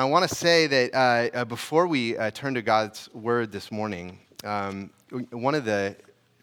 I 0.00 0.04
want 0.04 0.26
to 0.26 0.34
say 0.34 0.66
that 0.66 0.94
uh, 0.94 1.36
uh, 1.36 1.44
before 1.44 1.86
we 1.86 2.16
uh, 2.16 2.30
turn 2.30 2.54
to 2.54 2.62
God's 2.62 3.10
word 3.12 3.52
this 3.52 3.70
morning, 3.70 4.18
um, 4.44 4.88
one 5.30 5.54
of 5.54 5.66
the 5.66 5.94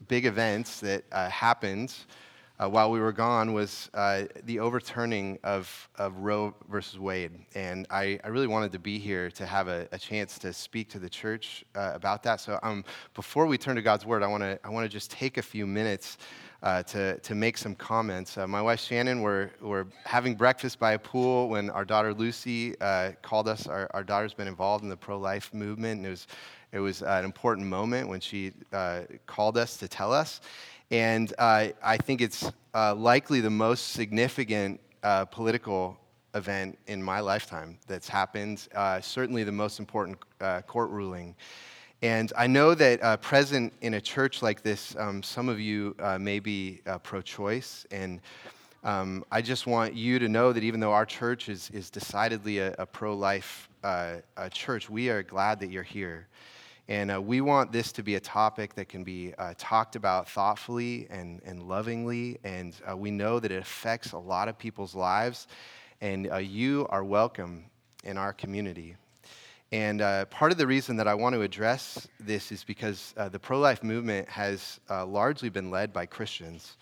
big 0.08 0.28
events 0.28 0.80
that 0.82 1.04
uh, 1.12 1.28
happened 1.28 1.92
uh, 2.60 2.70
while 2.70 2.92
we 2.92 3.00
were 3.00 3.12
gone 3.12 3.54
was 3.54 3.90
uh, 3.96 4.26
the 4.44 4.60
overturning 4.60 5.40
of, 5.44 5.90
of 5.96 6.20
Roe 6.20 6.54
versus 6.70 7.00
Wade. 7.00 7.32
And 7.56 7.88
I, 7.90 8.20
I, 8.24 8.28
really 8.28 8.46
wanted 8.46 8.74
to 8.74 8.80
be 8.80 9.00
here 9.00 9.32
to 9.32 9.46
have 9.48 9.68
a, 9.68 9.88
a 9.92 9.98
chance 9.98 10.38
to 10.40 10.54
speak 10.54 10.88
to 10.92 11.00
the 11.00 11.10
church 11.10 11.66
about 11.74 12.22
that. 12.24 12.40
So 12.40 12.60
um, 12.62 12.86
before 13.16 13.48
we 13.48 13.58
turn 13.58 13.76
to 13.76 13.82
God's 13.82 14.06
word, 14.06 14.22
I 14.22 14.28
want 14.28 14.44
to 14.44 14.60
I 14.64 14.70
wanna 14.70 14.88
just 14.88 15.10
take 15.10 15.40
a 15.40 15.42
few 15.42 15.66
minutes 15.66 16.20
uh, 16.64 16.84
to, 16.84 17.20
to 17.20 17.36
make 17.36 17.58
some 17.58 17.76
comments. 17.76 18.38
Uh, 18.38 18.48
my 18.48 18.62
wife 18.62 18.80
Shannon 18.80 19.22
were, 19.22 19.52
were 19.62 19.88
having 20.06 20.36
breakfast 20.36 20.80
by 20.80 20.94
a 20.94 21.00
pool 21.00 21.50
when 21.50 21.70
our 21.70 21.86
daughter 21.86 22.14
Lucy 22.14 22.80
uh, 22.82 23.12
called 23.22 23.48
us. 23.48 23.68
Our, 23.68 23.90
our 23.94 24.04
daughter's 24.04 24.34
been 24.34 24.48
involved 24.48 24.84
in 24.84 24.90
the 24.90 24.98
pro 24.98 25.18
life 25.18 25.54
movement, 25.54 25.98
and 25.98 26.08
it 26.08 26.10
was, 26.10 26.28
it 26.72 26.80
was 26.80 27.02
an 27.04 27.26
important 27.26 27.68
moment 27.68 28.10
when 28.10 28.20
she 28.20 28.54
uh, 28.74 29.02
called 29.26 29.58
us 29.58 29.78
to 29.78 29.88
tell 29.88 30.12
us. 30.12 30.42
And 30.90 31.34
uh, 31.38 31.68
I 31.84 31.98
think 31.98 32.22
it's 32.22 32.52
uh, 32.74 32.96
likely 32.96 33.42
the 33.42 33.50
most 33.50 33.90
significant 33.90 34.80
political 35.32 35.98
event 36.34 36.78
in 36.88 37.02
my 37.02 37.22
lifetime 37.22 37.78
that's 37.88 38.10
happened, 38.10 38.68
certainly 39.02 39.44
the 39.46 39.52
most 39.52 39.80
important 39.80 40.18
court 40.68 40.90
ruling. 40.90 41.36
And 42.04 42.32
I 42.38 42.46
know 42.46 42.76
that 42.76 43.02
uh, 43.02 43.18
present 43.18 43.74
in 43.82 43.96
a 43.96 44.02
church 44.02 44.44
like 44.44 44.62
this, 44.62 44.96
um, 45.00 45.24
some 45.24 45.50
of 45.50 45.60
you 45.60 45.96
uh, 45.98 46.20
may 46.20 46.40
be 46.40 46.82
uh, 46.86 47.00
pro 47.00 47.24
choice. 47.24 47.88
And 47.90 48.22
um, 48.84 49.26
I 49.32 49.42
just 49.42 49.66
want 49.66 49.96
you 49.96 50.20
to 50.20 50.30
know 50.30 50.54
that 50.54 50.64
even 50.64 50.80
though 50.80 50.94
our 50.94 51.08
church 51.08 51.50
is, 51.50 51.72
is 51.72 51.90
decidedly 51.90 52.60
a, 52.60 52.76
a 52.78 52.86
pro 52.86 53.16
life 53.16 53.68
uh, 53.84 54.18
church, 54.52 54.92
we 54.92 55.10
are 55.10 55.24
glad 55.24 55.60
that 55.62 55.72
you're 55.72 55.82
here. 55.82 56.28
And 56.88 57.12
uh, 57.12 57.20
we 57.20 57.42
want 57.42 57.72
this 57.72 57.92
to 57.94 58.04
be 58.04 58.14
a 58.14 58.20
topic 58.20 58.76
that 58.76 58.90
can 58.90 59.04
be 59.04 59.34
uh, 59.40 59.56
talked 59.58 59.96
about 59.96 60.30
thoughtfully 60.30 61.08
and, 61.10 61.42
and 61.46 61.64
lovingly. 61.64 62.38
And 62.44 62.76
we 62.96 63.10
know 63.10 63.40
that 63.40 63.52
it 63.52 63.60
affects 63.60 64.12
a 64.12 64.20
lot 64.20 64.50
of 64.50 64.60
people's 64.60 64.94
lives. 64.94 65.48
And 66.00 66.30
you 66.44 66.86
are 66.92 67.04
welcome 67.04 67.66
in 68.04 68.18
our 68.20 68.34
community. 68.34 68.96
And 69.72 70.02
uh, 70.02 70.26
part 70.26 70.54
of 70.54 70.58
the 70.58 70.68
reason 70.68 70.96
that 70.96 71.08
I 71.08 71.14
want 71.14 71.36
to 71.36 71.42
address 71.42 72.08
this 72.22 72.54
is 72.54 72.64
because 72.64 73.14
uh, 73.18 73.28
the 73.28 73.40
pro 73.40 73.60
life 73.60 73.84
movement 73.84 74.30
has 74.30 74.80
uh, 74.90 75.06
largely 75.06 75.50
been 75.50 75.70
led 75.70 75.92
by 75.92 76.06
Christians. 76.06 76.78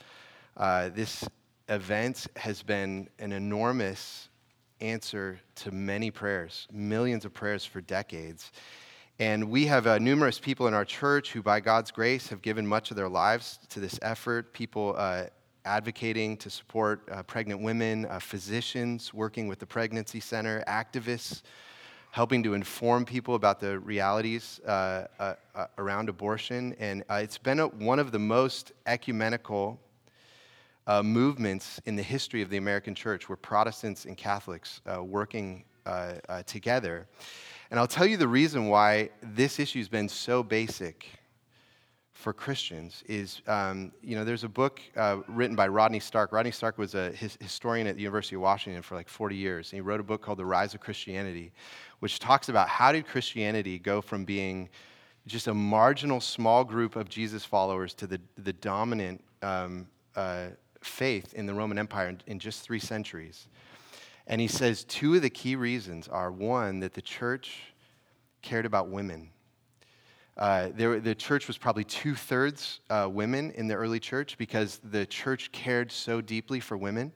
Uh, 0.56 0.90
this 0.90 1.28
event 1.68 2.28
has 2.36 2.62
been 2.62 3.10
an 3.18 3.32
enormous 3.32 4.30
answer 4.82 5.40
to 5.56 5.72
many 5.72 6.12
prayers, 6.12 6.68
millions 6.72 7.26
of 7.26 7.34
prayers 7.34 7.66
for 7.66 7.82
decades. 7.82 8.52
And 9.18 9.50
we 9.50 9.66
have 9.66 9.88
uh, 9.88 9.98
numerous 9.98 10.38
people 10.38 10.68
in 10.68 10.76
our 10.76 10.86
church 10.86 11.32
who, 11.32 11.42
by 11.42 11.62
God's 11.62 11.90
grace, 11.90 12.28
have 12.28 12.44
given 12.44 12.68
much 12.68 12.92
of 12.92 12.98
their 12.98 13.10
lives 13.10 13.58
to 13.70 13.80
this 13.80 13.98
effort. 14.04 14.54
People 14.54 14.94
uh, 14.96 15.24
advocating 15.64 16.38
to 16.38 16.52
support 16.52 17.08
pregnant 17.26 17.62
women, 17.62 18.06
physicians 18.20 19.12
working 19.12 19.48
with 19.48 19.58
the 19.58 19.66
Pregnancy 19.66 20.20
Center, 20.20 20.64
activists 20.68 21.42
helping 22.16 22.42
to 22.42 22.54
inform 22.54 23.04
people 23.04 23.36
about 23.36 23.60
the 23.60 23.78
realities 23.80 24.62
uh, 24.66 25.06
uh, 25.20 25.34
uh, 25.54 25.66
around 25.78 26.08
abortion. 26.08 26.74
And 26.80 27.04
uh, 27.10 27.16
it's 27.16 27.38
been 27.38 27.60
a, 27.60 27.68
one 27.68 28.00
of 28.00 28.14
the 28.14 28.20
most 28.20 28.72
ecumenical 28.86 29.78
uh, 30.88 31.04
movements 31.04 31.82
in 31.86 31.98
the 31.98 32.02
history 32.02 32.42
of 32.42 32.50
the 32.50 32.56
American 32.56 32.96
church, 32.96 33.28
where 33.28 33.36
Protestants 33.36 34.06
and 34.06 34.16
Catholics 34.16 34.80
uh, 34.86 35.04
working 35.04 35.66
together. 36.46 37.06
And 37.70 37.78
I'll 37.78 37.86
tell 37.86 38.06
you 38.06 38.16
the 38.16 38.30
reason 38.30 38.70
why 38.70 39.10
this 39.22 39.60
issue 39.60 39.80
has 39.80 39.90
been 39.90 40.08
so 40.08 40.42
basic 40.42 41.06
for 42.16 42.32
Christians 42.32 43.04
is, 43.08 43.42
um, 43.46 43.92
you 44.02 44.16
know, 44.16 44.24
there's 44.24 44.46
a 44.46 44.50
book 44.50 44.80
uh, 44.96 45.18
written 45.28 45.56
by 45.56 45.68
Rodney 45.68 46.00
Stark. 46.00 46.32
Rodney 46.32 46.50
Stark 46.50 46.78
was 46.78 46.96
a 46.96 47.12
his, 47.12 47.38
historian 47.42 47.88
at 47.88 47.96
the 47.96 48.02
University 48.02 48.38
of 48.38 48.42
Washington 48.42 48.82
for 48.82 48.96
like 48.96 49.10
40 49.10 49.36
years. 49.36 49.72
And 49.72 49.78
he 49.78 49.82
wrote 49.82 50.00
a 50.00 50.04
book 50.04 50.22
called 50.22 50.40
The 50.40 50.46
Rise 50.46 50.74
of 50.74 50.80
Christianity, 50.80 51.52
which 52.00 52.20
talks 52.20 52.48
about 52.48 52.70
how 52.70 52.94
did 52.94 53.06
Christianity 53.06 53.78
go 53.78 54.02
from 54.02 54.24
being 54.24 54.70
just 55.28 55.48
a 55.48 55.54
marginal 55.54 56.22
small 56.22 56.64
group 56.64 56.96
of 56.96 57.10
Jesus 57.10 57.44
followers 57.44 57.94
to 57.96 58.08
the, 58.08 58.22
the 58.38 58.54
dominant 58.54 59.22
um, 59.42 59.86
uh, 60.16 60.48
faith 60.82 61.34
in 61.34 61.46
the 61.46 61.54
Roman 61.54 61.78
Empire 61.78 62.08
in, 62.08 62.22
in 62.28 62.40
just 62.40 62.62
three 62.62 62.80
centuries. 62.80 63.50
And 64.26 64.40
he 64.40 64.48
says 64.48 64.86
two 64.86 65.16
of 65.16 65.22
the 65.22 65.30
key 65.30 65.58
reasons 65.58 66.08
are 66.08 66.32
one, 66.32 66.80
that 66.80 66.94
the 66.94 67.02
church 67.02 67.74
cared 68.42 68.66
about 68.66 68.88
women 68.88 69.32
uh, 70.38 70.70
there, 70.76 71.00
the 71.00 71.16
church 71.16 71.48
was 71.48 71.58
probably 71.58 71.86
two 71.86 72.14
thirds 72.14 72.82
uh, 72.90 73.08
women 73.10 73.52
in 73.52 73.68
the 73.68 73.74
early 73.74 74.00
church 74.00 74.38
because 74.38 74.82
the 74.84 75.06
church 75.06 75.52
cared 75.52 75.92
so 75.92 76.20
deeply 76.20 76.60
for 76.60 76.76
women. 76.76 77.12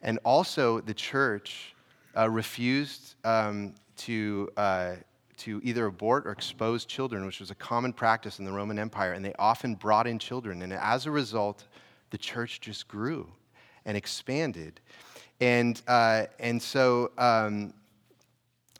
And 0.00 0.18
also, 0.24 0.80
the 0.80 0.94
church 0.94 1.74
uh, 2.16 2.28
refused 2.28 3.14
um, 3.24 3.74
to, 3.98 4.48
uh, 4.56 4.94
to 5.38 5.60
either 5.62 5.86
abort 5.86 6.26
or 6.26 6.30
expose 6.30 6.86
children, 6.86 7.26
which 7.26 7.38
was 7.38 7.50
a 7.50 7.54
common 7.54 7.92
practice 7.92 8.38
in 8.38 8.44
the 8.44 8.52
Roman 8.52 8.78
Empire. 8.78 9.12
And 9.12 9.24
they 9.24 9.34
often 9.38 9.74
brought 9.74 10.06
in 10.06 10.18
children. 10.18 10.62
And 10.62 10.72
as 10.72 11.06
a 11.06 11.10
result, 11.10 11.68
the 12.10 12.18
church 12.18 12.60
just 12.60 12.88
grew 12.88 13.30
and 13.84 13.96
expanded. 13.96 14.80
And, 15.40 15.80
uh, 15.86 16.26
and 16.38 16.60
so, 16.60 17.12
um, 17.18 17.74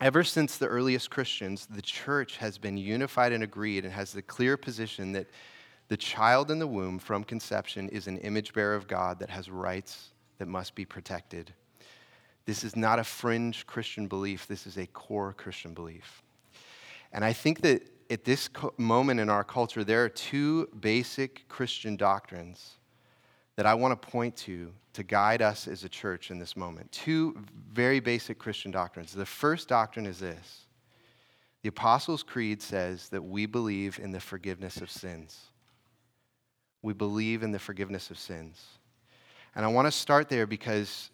Ever 0.03 0.25
since 0.25 0.59
the 0.59 0.67
earliest 0.67 1.11
Christians, 1.11 1.67
the 1.67 1.81
church 1.81 2.37
has 2.39 2.59
been 2.59 2.77
unified 2.77 3.31
and 3.31 3.45
agreed 3.45 3.85
and 3.85 3.95
has 3.95 4.13
the 4.13 4.21
clear 4.21 4.57
position 4.57 5.13
that 5.13 5.29
the 5.87 5.97
child 5.97 6.51
in 6.51 6.59
the 6.59 6.67
womb 6.67 6.99
from 6.99 7.23
conception 7.23 7.89
is 7.91 8.09
an 8.09 8.19
image 8.19 8.53
bearer 8.53 8.75
of 8.75 8.89
God 8.89 9.21
that 9.21 9.31
has 9.31 9.49
rights 9.49 10.11
that 10.39 10.49
must 10.49 10.75
be 10.75 10.85
protected. 10.85 11.55
This 12.47 12.65
is 12.65 12.75
not 12.75 12.99
a 12.99 13.05
fringe 13.05 13.65
Christian 13.69 14.09
belief, 14.09 14.49
this 14.49 14.67
is 14.67 14.77
a 14.77 14.89
core 14.89 15.35
Christian 15.35 15.73
belief. 15.73 16.25
And 17.13 17.25
I 17.25 17.33
think 17.33 17.61
that 17.61 17.89
at 18.11 18.25
this 18.25 18.51
moment 18.79 19.21
in 19.21 19.31
our 19.31 19.45
culture, 19.45 19.85
there 19.85 20.03
are 20.03 20.09
two 20.09 20.69
basic 20.81 21.47
Christian 21.49 21.95
doctrines 21.95 22.73
that 23.55 23.67
I 23.67 23.75
want 23.75 24.03
to 24.03 24.09
point 24.09 24.37
to 24.39 24.73
to 24.93 25.03
guide 25.03 25.43
us 25.43 25.67
as 25.69 25.85
a 25.85 25.89
church 25.89 26.31
in 26.31 26.39
this 26.39 26.57
moment. 26.57 26.91
Two 26.93 27.37
very 27.73 28.01
basic 28.01 28.39
Christian 28.39 28.71
doctrines. 28.71 29.13
The 29.13 29.27
first 29.27 29.69
doctrine 29.69 30.07
is 30.07 30.19
this 30.19 30.67
the 31.63 31.69
Apostles' 31.69 32.23
Creed 32.23 32.61
says 32.61 33.09
that 33.11 33.23
we 33.23 33.47
believe 33.47 34.01
in 34.03 34.11
the 34.11 34.21
forgiveness 34.21 34.79
of 34.79 34.91
sins. 34.91 35.41
We 36.83 36.93
believe 36.93 37.45
in 37.45 37.53
the 37.53 37.59
forgiveness 37.59 38.11
of 38.11 38.19
sins. 38.19 38.61
And 39.55 39.65
I 39.65 39.69
want 39.69 39.87
to 39.87 39.93
start 39.93 40.29
there 40.29 40.47
because 40.47 41.11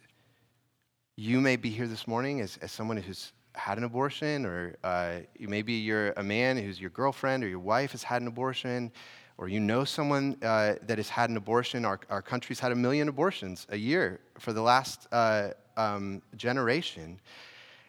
you 1.16 1.41
may 1.41 1.56
be 1.56 1.69
here 1.69 1.87
this 1.87 2.06
morning 2.06 2.41
as, 2.41 2.59
as 2.62 2.72
someone 2.72 2.97
who's 2.97 3.33
had 3.55 3.77
an 3.77 3.84
abortion, 3.84 4.47
or 4.47 4.77
uh, 4.84 5.16
maybe 5.39 5.75
you're 5.75 6.12
a 6.12 6.22
man 6.22 6.56
who's 6.56 6.81
your 6.81 6.91
girlfriend 6.91 7.45
or 7.45 7.49
your 7.49 7.59
wife 7.59 7.93
has 7.93 8.03
had 8.03 8.22
an 8.22 8.28
abortion, 8.28 8.91
or 9.38 9.49
you 9.49 9.60
know 9.60 9.84
someone 9.84 10.37
uh, 10.43 10.75
that 10.82 10.99
has 10.99 11.09
had 11.09 11.31
an 11.31 11.37
abortion. 11.37 11.84
Our, 11.84 12.00
our 12.10 12.21
country's 12.21 12.59
had 12.59 12.72
a 12.72 12.76
million 12.76 13.09
abortions 13.09 13.66
a 13.71 13.76
year 13.76 14.21
for 14.38 14.53
the 14.53 14.62
last 14.62 15.06
uh, 15.12 15.50
um, 15.76 16.21
generation. 16.37 17.21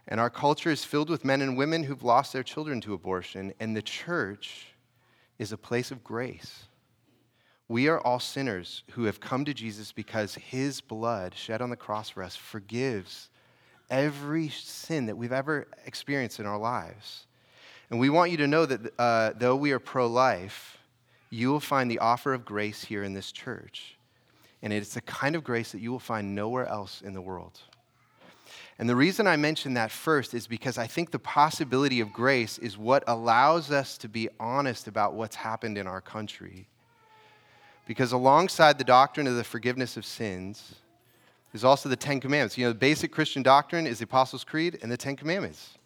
And 0.07 0.19
our 0.19 0.29
culture 0.29 0.69
is 0.69 0.85
filled 0.85 1.09
with 1.09 1.25
men 1.25 1.41
and 1.41 1.57
women 1.57 1.83
who've 1.83 2.03
lost 2.03 2.33
their 2.33 2.43
children 2.43 2.79
to 2.81 2.93
abortion. 2.93 3.53
And 3.59 3.75
the 3.75 3.81
church 3.81 4.67
is 5.39 5.51
a 5.51 5.57
place 5.57 5.89
of 5.89 6.03
grace. 6.03 6.65
We 7.67 7.87
are 7.87 7.99
all 7.99 8.19
sinners 8.19 8.83
who 8.91 9.03
have 9.03 9.19
come 9.19 9.45
to 9.45 9.53
Jesus 9.53 9.91
because 9.91 10.35
his 10.35 10.81
blood 10.81 11.35
shed 11.35 11.61
on 11.61 11.69
the 11.69 11.75
cross 11.75 12.09
for 12.09 12.23
us 12.23 12.35
forgives 12.35 13.29
every 13.89 14.49
sin 14.49 15.07
that 15.07 15.17
we've 15.17 15.31
ever 15.31 15.67
experienced 15.85 16.39
in 16.39 16.45
our 16.45 16.57
lives. 16.57 17.25
And 17.89 17.99
we 17.99 18.09
want 18.09 18.31
you 18.31 18.37
to 18.37 18.47
know 18.47 18.65
that 18.65 18.93
uh, 18.99 19.33
though 19.35 19.55
we 19.55 19.71
are 19.71 19.79
pro 19.79 20.07
life, 20.07 20.78
you 21.29 21.51
will 21.51 21.59
find 21.59 21.89
the 21.89 21.99
offer 21.99 22.33
of 22.33 22.45
grace 22.45 22.83
here 22.83 23.03
in 23.03 23.13
this 23.13 23.31
church. 23.31 23.95
And 24.61 24.73
it's 24.73 24.93
the 24.93 25.01
kind 25.01 25.35
of 25.35 25.43
grace 25.43 25.71
that 25.71 25.81
you 25.81 25.91
will 25.91 25.99
find 25.99 26.35
nowhere 26.35 26.65
else 26.65 27.01
in 27.01 27.13
the 27.13 27.21
world. 27.21 27.59
And 28.77 28.89
the 28.89 28.95
reason 28.95 29.27
I 29.27 29.35
mention 29.35 29.73
that 29.73 29.91
first 29.91 30.33
is 30.33 30.47
because 30.47 30.77
I 30.77 30.87
think 30.87 31.11
the 31.11 31.19
possibility 31.19 31.99
of 31.99 32.13
grace 32.13 32.57
is 32.57 32.77
what 32.77 33.03
allows 33.07 33.71
us 33.71 33.97
to 33.99 34.09
be 34.09 34.29
honest 34.39 34.87
about 34.87 35.13
what's 35.13 35.35
happened 35.35 35.77
in 35.77 35.85
our 35.85 36.01
country. 36.01 36.67
Because 37.85 38.11
alongside 38.11 38.77
the 38.77 38.83
doctrine 38.83 39.27
of 39.27 39.35
the 39.35 39.43
forgiveness 39.43 39.97
of 39.97 40.05
sins 40.05 40.75
is 41.53 41.63
also 41.63 41.89
the 41.89 41.95
Ten 41.95 42.19
Commandments. 42.19 42.57
You 42.57 42.65
know, 42.65 42.71
the 42.71 42.79
basic 42.79 43.11
Christian 43.11 43.43
doctrine 43.43 43.85
is 43.85 43.99
the 43.99 44.05
Apostles' 44.05 44.43
Creed 44.43 44.79
and 44.81 44.91
the 44.91 44.97
Ten 44.97 45.15
Commandments. 45.15 45.77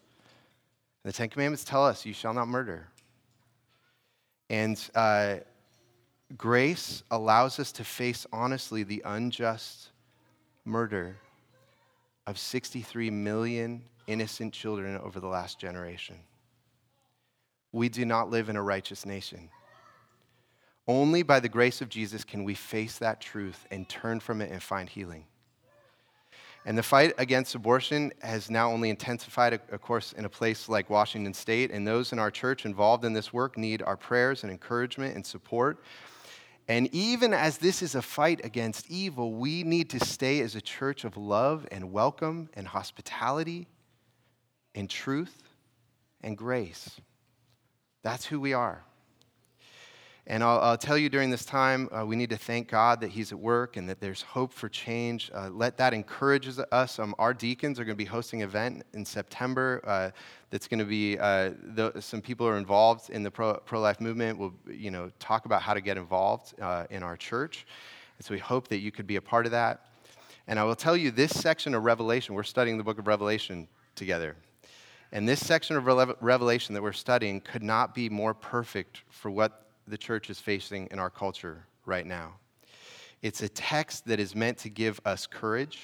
And 1.04 1.12
the 1.12 1.18
Ten 1.18 1.30
Commandments 1.30 1.64
tell 1.64 1.86
us, 1.86 2.06
you 2.06 2.14
shall 2.14 2.34
not 2.34 2.48
murder. 2.48 2.88
And 4.50 4.80
uh, 4.94 5.38
grace 6.38 7.04
allows 7.12 7.60
us 7.60 7.72
to 7.74 7.84
face 7.84 8.26
honestly 8.32 8.84
the 8.84 9.02
unjust 9.06 9.90
murder 10.66 11.18
of 12.26 12.38
63 12.38 13.10
million 13.10 13.84
innocent 14.08 14.54
children 14.54 14.98
over 14.98 15.20
the 15.20 15.28
last 15.28 15.60
generation. 15.60 16.18
We 17.72 17.90
do 17.90 18.06
not 18.06 18.30
live 18.30 18.50
in 18.50 18.56
a 18.56 18.62
righteous 18.62 19.06
nation. 19.06 19.50
Only 20.88 21.24
by 21.24 21.40
the 21.40 21.50
grace 21.50 21.82
of 21.82 21.90
Jesus 21.90 22.24
can 22.24 22.44
we 22.44 22.56
face 22.56 22.98
that 23.00 23.22
truth 23.22 23.66
and 23.72 23.88
turn 23.88 24.20
from 24.20 24.42
it 24.42 24.52
and 24.52 24.62
find 24.62 24.90
healing. 24.90 25.26
And 26.66 26.78
the 26.78 26.84
fight 26.84 27.14
against 27.18 27.56
abortion 27.56 28.14
has 28.22 28.50
now 28.50 28.72
only 28.72 28.90
intensified, 28.90 29.54
of 29.54 29.82
course, 29.82 30.14
in 30.14 30.24
a 30.24 30.30
place 30.30 30.70
like 30.70 30.90
Washington 30.90 31.34
State. 31.34 31.72
And 31.72 31.86
those 31.86 32.14
in 32.14 32.20
our 32.20 32.32
church 32.32 32.66
involved 32.66 33.04
in 33.04 33.12
this 33.12 33.34
work 33.34 33.58
need 33.58 33.82
our 33.82 33.98
prayers 33.98 34.44
and 34.44 34.52
encouragement 34.52 35.16
and 35.16 35.26
support. 35.26 35.84
And 36.70 36.88
even 36.94 37.34
as 37.34 37.58
this 37.58 37.82
is 37.82 37.96
a 37.96 38.02
fight 38.02 38.40
against 38.46 38.90
evil, 38.90 39.34
we 39.34 39.64
need 39.64 39.90
to 39.90 40.00
stay 40.00 40.40
as 40.40 40.56
a 40.56 40.62
church 40.62 41.04
of 41.04 41.18
love 41.18 41.68
and 41.70 41.92
welcome 41.92 42.50
and 42.54 42.66
hospitality 42.66 43.68
and 44.74 44.90
truth 44.90 45.44
and 46.22 46.38
grace. 46.38 47.02
That's 48.04 48.26
who 48.26 48.40
we 48.40 48.54
are. 48.54 48.86
And 50.26 50.42
I'll, 50.42 50.60
I'll, 50.60 50.78
tell 50.78 50.98
you 50.98 51.10
during 51.10 51.30
this 51.30 51.44
time, 51.44 51.90
uh, 51.92 52.06
we 52.06 52.16
need 52.16 52.30
to 52.30 52.38
thank 52.38 52.70
God 52.70 53.02
that 53.02 53.10
He's 53.10 53.34
at 53.34 53.40
work 53.40 53.76
and 53.76 53.90
that 53.90 54.00
there's 54.00 54.22
hope 54.22 54.54
for 54.54 54.70
change. 54.70 55.30
Uh, 55.34 55.50
let 55.50 55.76
that 55.78 55.94
encourage 55.94 56.48
us. 56.72 56.98
Um, 56.98 57.14
our 57.20 57.34
deacons 57.34 57.78
are 57.78 57.84
going 57.84 57.98
to 57.98 58.02
be 58.02 58.06
hosting 58.06 58.42
an 58.42 58.48
event 58.48 58.86
in 58.94 59.04
September 59.04 59.82
uh, 59.84 60.12
that's 60.50 60.70
going 60.70 60.80
to 60.80 60.86
be, 60.86 61.18
uh, 61.18 61.52
the, 61.76 61.92
some 62.00 62.22
people 62.22 62.48
are 62.48 62.58
involved 62.58 63.10
in 63.10 63.22
the 63.22 63.32
pro, 63.32 63.60
life 63.74 64.00
movement 64.00 64.38
will 64.40 64.54
you 64.66 64.92
know, 64.92 65.12
talk 65.20 65.44
about 65.46 65.62
how 65.62 65.74
to 65.74 65.82
get 65.82 65.98
involved 65.98 66.54
uh, 66.62 66.86
in 66.90 67.04
our 67.04 67.18
church. 67.18 67.66
And 68.18 68.26
so 68.26 68.34
we 68.34 68.40
hope 68.40 68.70
that 68.70 68.78
you 68.78 68.94
could 68.94 69.08
be 69.08 69.18
a 69.18 69.22
part 69.22 69.46
of 69.46 69.52
that. 69.52 69.88
And 70.48 70.58
I 70.58 70.64
will 70.64 70.76
tell 70.76 70.96
you 70.96 71.12
this 71.12 71.32
section 71.32 71.76
of 71.76 71.84
Revelation, 71.84 72.34
we're 72.34 72.44
studying 72.44 72.78
the 72.78 72.84
book 72.84 72.98
of 72.98 73.08
Revelation 73.08 73.68
together. 73.96 74.38
And 75.12 75.28
this 75.28 75.46
section 75.46 75.76
of 75.76 75.86
Revelation 76.22 76.74
that 76.76 76.82
we're 76.82 76.94
studying 76.94 77.42
could 77.42 77.62
not 77.62 77.94
be 77.94 78.10
more 78.10 78.34
perfect 78.34 79.02
for 79.10 79.30
what 79.30 79.63
the 79.88 79.98
church 79.98 80.30
is 80.30 80.40
facing 80.40 80.88
in 80.92 81.00
our 81.00 81.10
culture 81.10 81.66
right 81.86 82.06
now. 82.06 82.34
It's 83.22 83.42
a 83.42 83.50
text 83.50 84.06
that 84.08 84.20
is 84.20 84.36
meant 84.36 84.58
to 84.60 84.70
give 84.70 85.00
us 85.06 85.26
courage, 85.28 85.80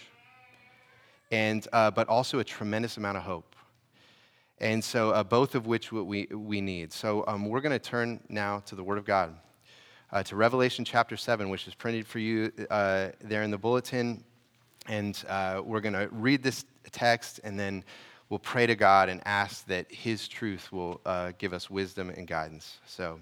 and, 1.31 1.65
uh, 1.71 1.91
but 1.91 2.07
also 2.09 2.39
a 2.39 2.43
tremendous 2.43 2.97
amount 2.97 3.17
of 3.17 3.23
hope. 3.23 3.55
And 4.59 4.83
so, 4.83 5.11
uh, 5.11 5.23
both 5.23 5.55
of 5.55 5.65
which 5.65 5.91
we, 5.91 6.25
we 6.25 6.59
need. 6.59 6.91
So, 6.91 7.23
um, 7.27 7.45
we're 7.45 7.61
going 7.61 7.71
to 7.71 7.79
turn 7.79 8.19
now 8.27 8.59
to 8.65 8.75
the 8.75 8.83
Word 8.83 8.97
of 8.97 9.05
God, 9.05 9.37
uh, 10.11 10.21
to 10.23 10.35
Revelation 10.35 10.83
chapter 10.83 11.15
7, 11.15 11.49
which 11.49 11.65
is 11.65 11.73
printed 11.73 12.05
for 12.05 12.19
you 12.19 12.51
uh, 12.69 13.09
there 13.21 13.43
in 13.43 13.51
the 13.51 13.57
bulletin. 13.57 14.21
And 14.87 15.23
uh, 15.29 15.61
we're 15.63 15.79
going 15.79 15.93
to 15.93 16.09
read 16.11 16.43
this 16.43 16.65
text, 16.91 17.39
and 17.45 17.57
then 17.57 17.85
we'll 18.27 18.39
pray 18.39 18.67
to 18.67 18.75
God 18.75 19.07
and 19.07 19.21
ask 19.23 19.65
that 19.67 19.89
His 19.89 20.27
truth 20.27 20.73
will 20.73 20.99
uh, 21.05 21.31
give 21.37 21.53
us 21.53 21.69
wisdom 21.69 22.09
and 22.09 22.27
guidance. 22.27 22.79
So, 22.85 23.21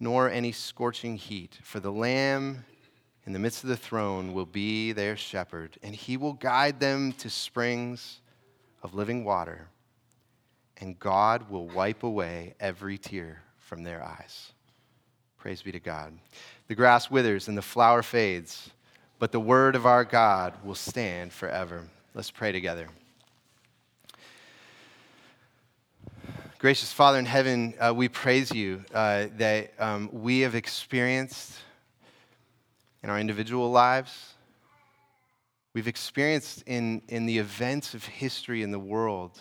nor 0.00 0.30
any 0.30 0.52
scorching 0.52 1.16
heat. 1.16 1.58
For 1.62 1.80
the 1.80 1.92
Lamb 1.92 2.64
in 3.26 3.32
the 3.32 3.38
midst 3.38 3.62
of 3.62 3.68
the 3.68 3.76
throne 3.76 4.32
will 4.32 4.46
be 4.46 4.92
their 4.92 5.16
shepherd, 5.16 5.76
and 5.82 5.94
he 5.94 6.16
will 6.16 6.32
guide 6.32 6.80
them 6.80 7.12
to 7.12 7.28
springs 7.28 8.20
of 8.82 8.94
living 8.94 9.24
water, 9.24 9.68
and 10.78 10.98
God 10.98 11.50
will 11.50 11.68
wipe 11.68 12.04
away 12.04 12.54
every 12.60 12.96
tear 12.96 13.42
from 13.58 13.82
their 13.82 14.02
eyes. 14.02 14.52
Praise 15.36 15.62
be 15.62 15.72
to 15.72 15.80
God. 15.80 16.18
The 16.68 16.74
grass 16.74 17.10
withers 17.10 17.48
and 17.48 17.56
the 17.56 17.62
flower 17.62 18.02
fades, 18.02 18.70
but 19.18 19.32
the 19.32 19.40
word 19.40 19.76
of 19.76 19.86
our 19.86 20.04
God 20.04 20.54
will 20.64 20.74
stand 20.74 21.32
forever. 21.32 21.88
Let's 22.14 22.30
pray 22.30 22.52
together. 22.52 22.88
Gracious 26.58 26.92
Father 26.92 27.20
in 27.20 27.24
heaven, 27.24 27.72
uh, 27.78 27.94
we 27.94 28.08
praise 28.08 28.50
you 28.50 28.84
uh, 28.92 29.26
that 29.36 29.72
um, 29.78 30.10
we 30.12 30.40
have 30.40 30.56
experienced 30.56 31.52
in 33.00 33.10
our 33.10 33.20
individual 33.20 33.70
lives, 33.70 34.34
we've 35.72 35.86
experienced 35.86 36.64
in, 36.66 37.00
in 37.06 37.26
the 37.26 37.38
events 37.38 37.94
of 37.94 38.04
history 38.04 38.64
in 38.64 38.72
the 38.72 38.78
world 38.78 39.38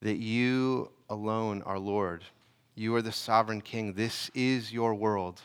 that 0.00 0.18
you 0.18 0.92
alone 1.08 1.60
are 1.62 1.76
Lord. 1.76 2.22
You 2.76 2.94
are 2.94 3.02
the 3.02 3.10
sovereign 3.10 3.60
King. 3.60 3.94
This 3.94 4.30
is 4.32 4.72
your 4.72 4.94
world. 4.94 5.42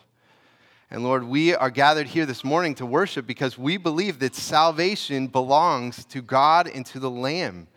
And 0.92 1.04
Lord, 1.04 1.24
we 1.24 1.56
are 1.56 1.72
gathered 1.72 2.06
here 2.06 2.28
this 2.28 2.44
morning 2.44 2.76
to 2.76 2.86
worship 2.86 3.26
because 3.26 3.58
we 3.58 3.78
believe 3.78 4.20
that 4.20 4.36
salvation 4.36 5.26
belongs 5.26 6.06
to 6.06 6.22
God 6.22 6.68
and 6.68 6.86
to 6.86 7.00
the 7.00 7.10
Lamb. 7.10 7.68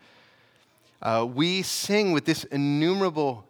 Uh, 1.01 1.25
we 1.33 1.61
sing 1.61 2.11
with 2.11 2.25
this 2.25 2.43
innumerable, 2.45 3.45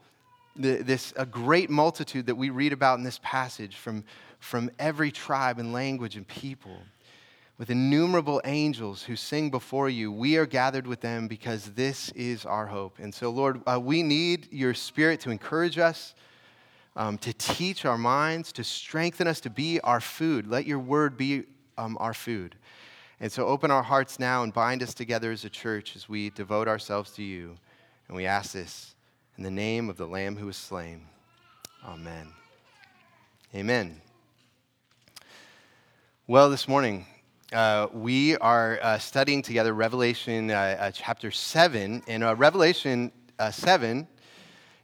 this 0.56 1.14
a 1.16 1.26
great 1.26 1.70
multitude 1.70 2.28
that 2.28 2.36
we 2.36 2.50
read 2.50 2.74
about 2.74 2.98
in 3.00 3.04
this 3.04 3.20
passage 3.24 3.76
from, 3.76 4.04
from 4.40 4.70
every 4.78 5.12
tribe 5.12 5.58
and 5.58 5.74
language 5.74 6.16
and 6.16 6.28
people, 6.28 6.78
with 7.58 7.70
innumerable 7.70 8.40
angels 8.46 9.04
who 9.04 9.16
sing 9.16 9.50
before 9.50 9.90
you. 9.90 10.12
We 10.12 10.38
are 10.38 10.46
gathered 10.46 10.86
with 10.86 11.02
them 11.02 11.28
because 11.28 11.72
this 11.72 12.12
is 12.12 12.46
our 12.46 12.68
hope. 12.68 13.00
And 13.00 13.14
so, 13.14 13.32
Lord, 13.32 13.62
uh, 13.68 13.80
we 13.80 14.04
need 14.04 14.48
your 14.52 14.74
spirit 14.74 15.20
to 15.22 15.32
encourage 15.32 15.78
us. 15.78 16.14
Um, 16.96 17.18
to 17.20 17.32
teach 17.32 17.86
our 17.86 18.00
minds, 18.00 18.52
to 18.54 18.64
strengthen 18.64 19.26
us, 19.26 19.40
to 19.42 19.50
be 19.50 19.80
our 19.82 20.02
food. 20.02 20.48
Let 20.48 20.66
your 20.66 20.80
word 20.80 21.16
be 21.16 21.44
um, 21.78 21.98
our 22.02 22.14
food. 22.14 22.56
And 23.22 23.30
so 23.30 23.46
open 23.48 23.70
our 23.70 23.84
hearts 23.84 24.18
now 24.18 24.44
and 24.44 24.54
bind 24.54 24.82
us 24.82 24.94
together 24.94 25.32
as 25.34 25.44
a 25.44 25.50
church 25.50 25.98
as 25.98 26.08
we 26.08 26.30
devote 26.30 26.70
ourselves 26.70 27.12
to 27.12 27.24
you. 27.24 27.58
And 28.08 28.16
we 28.16 28.26
ask 28.26 28.54
this 28.54 28.96
in 29.38 29.44
the 29.44 29.52
name 29.52 29.90
of 29.90 29.98
the 29.98 30.08
Lamb 30.08 30.38
who 30.38 30.46
was 30.46 30.56
slain. 30.56 31.02
Amen. 31.86 32.30
Amen. 33.54 34.00
Well, 36.28 36.50
this 36.50 36.66
morning, 36.66 37.08
uh, 37.52 37.88
we 37.92 38.38
are 38.38 38.80
uh, 38.82 39.00
studying 39.00 39.42
together 39.42 39.74
Revelation 39.74 40.52
uh, 40.52 40.78
uh 40.80 40.92
chapter 40.92 41.30
7. 41.30 42.04
And 42.08 42.24
uh, 42.24 42.36
Revelation 42.36 43.12
uh, 43.38 43.52
7 43.52 44.08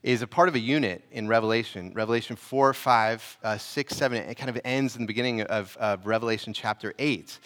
is 0.04 0.22
a 0.22 0.28
part 0.28 0.50
of 0.50 0.56
a 0.56 0.60
unit 0.60 1.06
in 1.12 1.30
Revelation. 1.30 1.94
Revelation 1.94 2.36
4, 2.36 2.74
5, 2.74 3.38
6, 3.60 3.96
7. 3.96 4.18
It 4.18 4.36
kind 4.36 4.50
of 4.50 4.60
ends 4.66 4.96
in 4.98 5.04
the 5.04 5.08
beginning 5.08 5.42
of, 5.44 5.78
of 5.78 6.06
Revelation 6.06 6.52
chapter 6.52 6.94
8. 7.00 7.40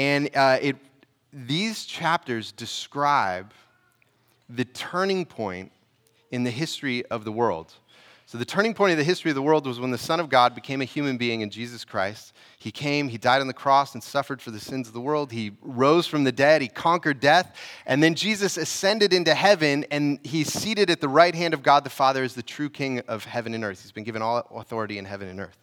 And 0.00 0.30
uh, 0.34 0.56
it, 0.62 0.76
these 1.30 1.84
chapters 1.84 2.52
describe 2.52 3.52
the 4.48 4.64
turning 4.64 5.26
point 5.26 5.72
in 6.30 6.42
the 6.42 6.50
history 6.50 7.04
of 7.10 7.26
the 7.26 7.32
world. 7.32 7.74
So, 8.24 8.38
the 8.38 8.46
turning 8.46 8.72
point 8.72 8.92
of 8.92 8.96
the 8.96 9.04
history 9.04 9.30
of 9.30 9.34
the 9.34 9.42
world 9.42 9.66
was 9.66 9.78
when 9.78 9.90
the 9.90 9.98
Son 9.98 10.18
of 10.18 10.30
God 10.30 10.54
became 10.54 10.80
a 10.80 10.86
human 10.86 11.18
being 11.18 11.42
in 11.42 11.50
Jesus 11.50 11.84
Christ. 11.84 12.32
He 12.58 12.70
came, 12.70 13.08
He 13.08 13.18
died 13.18 13.42
on 13.42 13.46
the 13.46 13.52
cross 13.52 13.92
and 13.92 14.02
suffered 14.02 14.40
for 14.40 14.50
the 14.50 14.58
sins 14.58 14.88
of 14.88 14.94
the 14.94 15.02
world. 15.02 15.32
He 15.32 15.52
rose 15.60 16.06
from 16.06 16.24
the 16.24 16.32
dead, 16.32 16.62
He 16.62 16.68
conquered 16.68 17.20
death. 17.20 17.54
And 17.84 18.02
then 18.02 18.14
Jesus 18.14 18.56
ascended 18.56 19.12
into 19.12 19.34
heaven, 19.34 19.84
and 19.90 20.18
He's 20.22 20.50
seated 20.50 20.88
at 20.88 21.02
the 21.02 21.08
right 21.10 21.34
hand 21.34 21.52
of 21.52 21.62
God 21.62 21.84
the 21.84 21.90
Father 21.90 22.24
as 22.24 22.34
the 22.34 22.42
true 22.42 22.70
King 22.70 23.00
of 23.00 23.26
heaven 23.26 23.52
and 23.52 23.64
earth. 23.64 23.82
He's 23.82 23.92
been 23.92 24.04
given 24.04 24.22
all 24.22 24.46
authority 24.54 24.96
in 24.96 25.04
heaven 25.04 25.28
and 25.28 25.40
earth. 25.40 25.58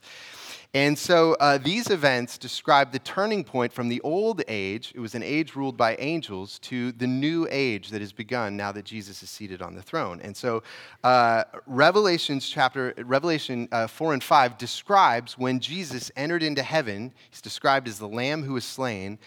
And 0.74 0.98
so 0.98 1.36
uh, 1.40 1.58
these 1.58 1.90
events 1.90 2.38
describe 2.38 2.92
the 2.92 3.00
turning 3.00 3.44
point 3.44 3.72
from 3.72 3.88
the 3.88 4.02
old 4.02 4.42
age, 4.48 4.92
it 4.94 5.00
was 5.00 5.16
an 5.16 5.24
age 5.24 5.56
ruled 5.56 5.78
by 5.78 5.96
angels, 5.96 6.60
to 6.60 6.92
the 6.92 7.08
new 7.08 7.48
age 7.50 7.90
that 7.90 8.02
has 8.02 8.12
begun 8.12 8.58
now 8.58 8.72
that 8.74 8.84
Jesus 8.84 9.24
is 9.24 9.30
seated 9.30 9.62
on 9.62 9.76
the 9.76 9.82
throne. 9.82 10.20
And 10.22 10.36
so 10.36 10.64
uh, 11.04 11.46
Revelations 11.66 12.50
chapter, 12.50 12.94
Revelation 12.98 13.70
uh, 13.72 13.88
4 13.88 14.14
and 14.14 14.24
5 14.24 14.58
describes 14.58 15.38
when 15.38 15.60
Jesus 15.60 16.12
entered 16.18 16.44
into 16.44 16.64
heaven, 16.64 17.14
he's 17.30 17.42
described 17.42 17.88
as 17.88 17.98
the 17.98 18.08
lamb 18.08 18.44
who 18.44 18.54
was 18.54 18.66
slain, 18.66 19.20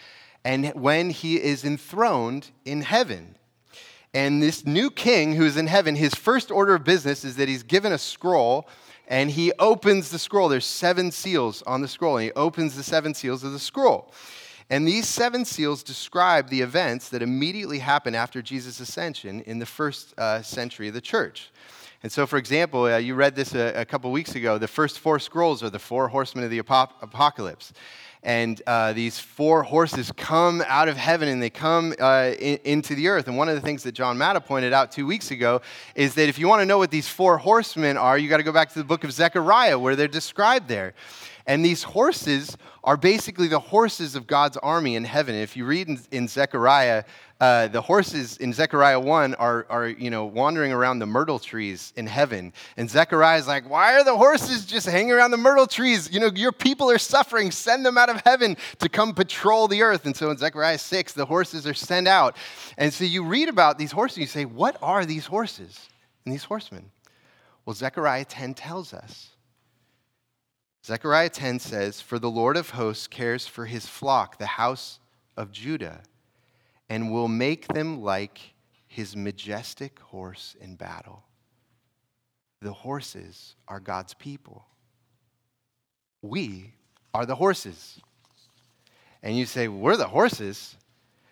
and 0.45 0.69
when 0.75 1.11
he 1.11 1.37
is 1.41 1.65
enthroned 1.65 2.51
in 2.65 2.83
heaven. 2.83 3.37
And 4.13 4.43
this 4.43 4.67
new 4.67 4.91
king 4.91 5.35
who 5.35 5.45
is 5.45 5.57
in 5.57 5.69
heaven, 5.69 5.95
his 5.95 6.15
first 6.15 6.51
order 6.51 6.75
of 6.75 6.85
business 6.85 7.25
is 7.25 7.37
that 7.37 7.49
he's 7.49 7.63
given 7.63 7.93
a 7.93 7.99
scroll 7.99 8.69
and 9.11 9.33
he 9.33 9.53
opens 9.59 10.11
the 10.11 10.19
scroll. 10.19 10.49
There's 10.49 10.65
seven 10.65 11.11
seals 11.11 11.63
on 11.63 11.83
the 11.83 11.89
scroll, 11.89 12.17
and 12.17 12.25
he 12.25 12.33
opens 12.33 12.77
the 12.77 12.85
seven 12.85 13.13
seals 13.13 13.45
of 13.45 13.53
the 13.53 13.59
scroll. 13.59 14.13
And 14.71 14.87
these 14.87 15.09
seven 15.09 15.45
seals 15.45 15.83
describe 15.83 16.49
the 16.49 16.61
events 16.61 17.09
that 17.09 17.21
immediately 17.21 17.81
happen 17.81 18.15
after 18.15 18.41
Jesus' 18.41 18.79
ascension 18.79 19.41
in 19.43 19.59
the 19.59 19.67
first 19.67 20.15
uh, 20.17 20.43
century 20.43 20.87
of 20.87 20.95
the 20.95 21.01
church. 21.01 21.51
And 22.05 22.11
so, 22.11 22.25
for 22.25 22.39
example, 22.39 22.85
uh, 22.85 22.99
you 22.99 23.17
read 23.17 23.35
this 23.35 23.53
a, 23.55 23.81
a 23.81 23.85
couple 23.85 24.13
weeks 24.13 24.37
ago. 24.37 24.59
The 24.59 24.69
first 24.69 25.01
four 25.01 25.19
scrolls 25.19 25.63
are 25.65 25.71
the 25.71 25.81
four 25.81 26.09
horsemen 26.09 26.45
of 26.45 26.51
the 26.51 26.59
apocalypse 26.59 27.73
and 28.23 28.61
uh, 28.67 28.93
these 28.93 29.19
four 29.19 29.63
horses 29.63 30.13
come 30.13 30.63
out 30.67 30.89
of 30.89 30.97
heaven 30.97 31.29
and 31.29 31.43
they 31.43 31.49
come 31.49 31.95
uh, 31.99 32.33
in, 32.39 32.59
into 32.65 32.95
the 32.95 33.09
earth. 33.09 33.29
And 33.29 33.37
one 33.37 33.49
of 33.49 33.55
the 33.55 33.61
things 33.61 33.83
that 33.85 33.93
John 33.93 34.19
Matta 34.19 34.41
pointed 34.41 34.73
out 34.73 34.93
two 34.93 35.07
weeks 35.07 35.31
ago 35.31 35.63
is 35.95 36.15
that 36.15 36.29
if 36.29 36.39
you 36.39 36.47
want 36.47 36.61
to 36.61 36.67
know 36.67 36.79
what 36.79 36.91
these 36.91 37.09
four 37.09 37.39
horsemen 37.39 37.97
are, 37.97 38.19
you 38.19 38.29
got 38.29 38.37
to 38.37 38.43
go 38.43 38.53
back 38.53 38.71
to 38.73 38.79
the 38.79 38.85
book 38.85 39.05
of 39.05 39.13
Zechariah 39.13 39.79
where 39.79 39.97
they're 39.97 40.09
described 40.09 40.69
there. 40.69 40.93
And 41.47 41.65
these 41.65 41.83
horses 41.83 42.57
are 42.85 42.97
basically 42.97 43.49
the 43.49 43.59
horses 43.59 44.15
of 44.15 44.27
God's 44.27 44.57
army 44.59 44.97
in 44.97 45.05
heaven. 45.05 45.35
If 45.35 45.57
you 45.57 45.65
read 45.65 45.89
in, 45.89 45.99
in 46.11 46.29
Zechariah, 46.29 47.05
uh, 47.41 47.69
the 47.69 47.81
horses 47.81 48.37
in 48.37 48.53
Zechariah 48.53 49.01
1 49.01 49.35
are, 49.37 49.67
are, 49.71 49.89
you 49.89 50.11
know, 50.11 50.27
wandering 50.27 50.73
around 50.73 50.99
the 50.99 51.07
myrtle 51.07 51.39
trees 51.39 51.91
in 51.97 52.07
heaven. 52.07 52.53
And 52.77 52.89
Zechariah 52.89 53.39
is 53.39 53.49
like, 53.49 53.69
why 53.69 53.95
are 53.95 54.05
the 54.05 54.17
horses 54.17 54.67
just 54.67 54.87
hanging 54.87 55.13
around 55.13 55.31
the 55.31 55.39
myrtle 55.39 55.67
trees? 55.67 56.13
You 56.13 56.21
know, 56.21 56.31
your 56.35 56.53
people 56.53 56.91
are 56.91 56.99
suffering. 56.99 57.51
Send 57.51 57.87
them 57.87 57.97
out 57.97 58.11
of 58.11 58.21
heaven 58.27 58.59
to 58.81 58.91
come 58.91 59.15
patrol 59.15 59.69
the 59.69 59.81
earth. 59.81 60.05
And 60.05 60.15
so 60.15 60.31
in 60.31 60.37
Zechariah 60.37 60.77
6, 60.77 61.15
the 61.15 61.25
horses 61.25 61.67
are 61.67 61.73
sent 61.73 62.07
out. 62.07 62.37
And 62.77 62.93
so 62.93 63.05
you 63.05 63.25
read 63.25 63.49
about 63.49 63.79
these 63.79 63.93
horses, 63.93 64.19
and 64.19 64.23
you 64.23 64.29
say, 64.29 64.45
what 64.45 64.77
are 64.83 65.07
these 65.07 65.25
horses 65.25 65.89
and 66.27 66.35
these 66.35 66.45
horsemen? 66.45 66.91
Well, 67.65 67.75
Zechariah 67.75 68.27
10 68.27 68.53
tells 68.53 68.93
us. 68.93 69.31
Zechariah 70.85 71.31
10 71.31 71.59
says, 71.59 72.03
For 72.03 72.19
the 72.19 72.31
Lord 72.31 72.59
of 72.59 72.71
hosts 72.71 73.07
cares 73.07 73.47
for 73.47 73.65
his 73.65 73.87
flock, 73.87 74.37
the 74.37 74.45
house 74.45 74.99
of 75.39 75.53
Judah 75.53 76.03
and 76.91 77.13
will 77.13 77.29
make 77.29 77.69
them 77.69 78.03
like 78.03 78.41
his 78.89 79.17
majestic 79.17 80.01
horse 80.01 80.57
in 80.61 80.75
battle. 80.75 81.23
The 82.61 82.73
horses 82.73 83.55
are 83.69 83.79
God's 83.79 84.13
people. 84.13 84.67
We 86.21 86.75
are 87.15 87.25
the 87.25 87.37
horses. 87.37 88.01
And 89.23 89.39
you 89.39 89.47
say, 89.47 89.69
We're 89.69 89.97
the 89.97 90.09
horses. 90.09 90.77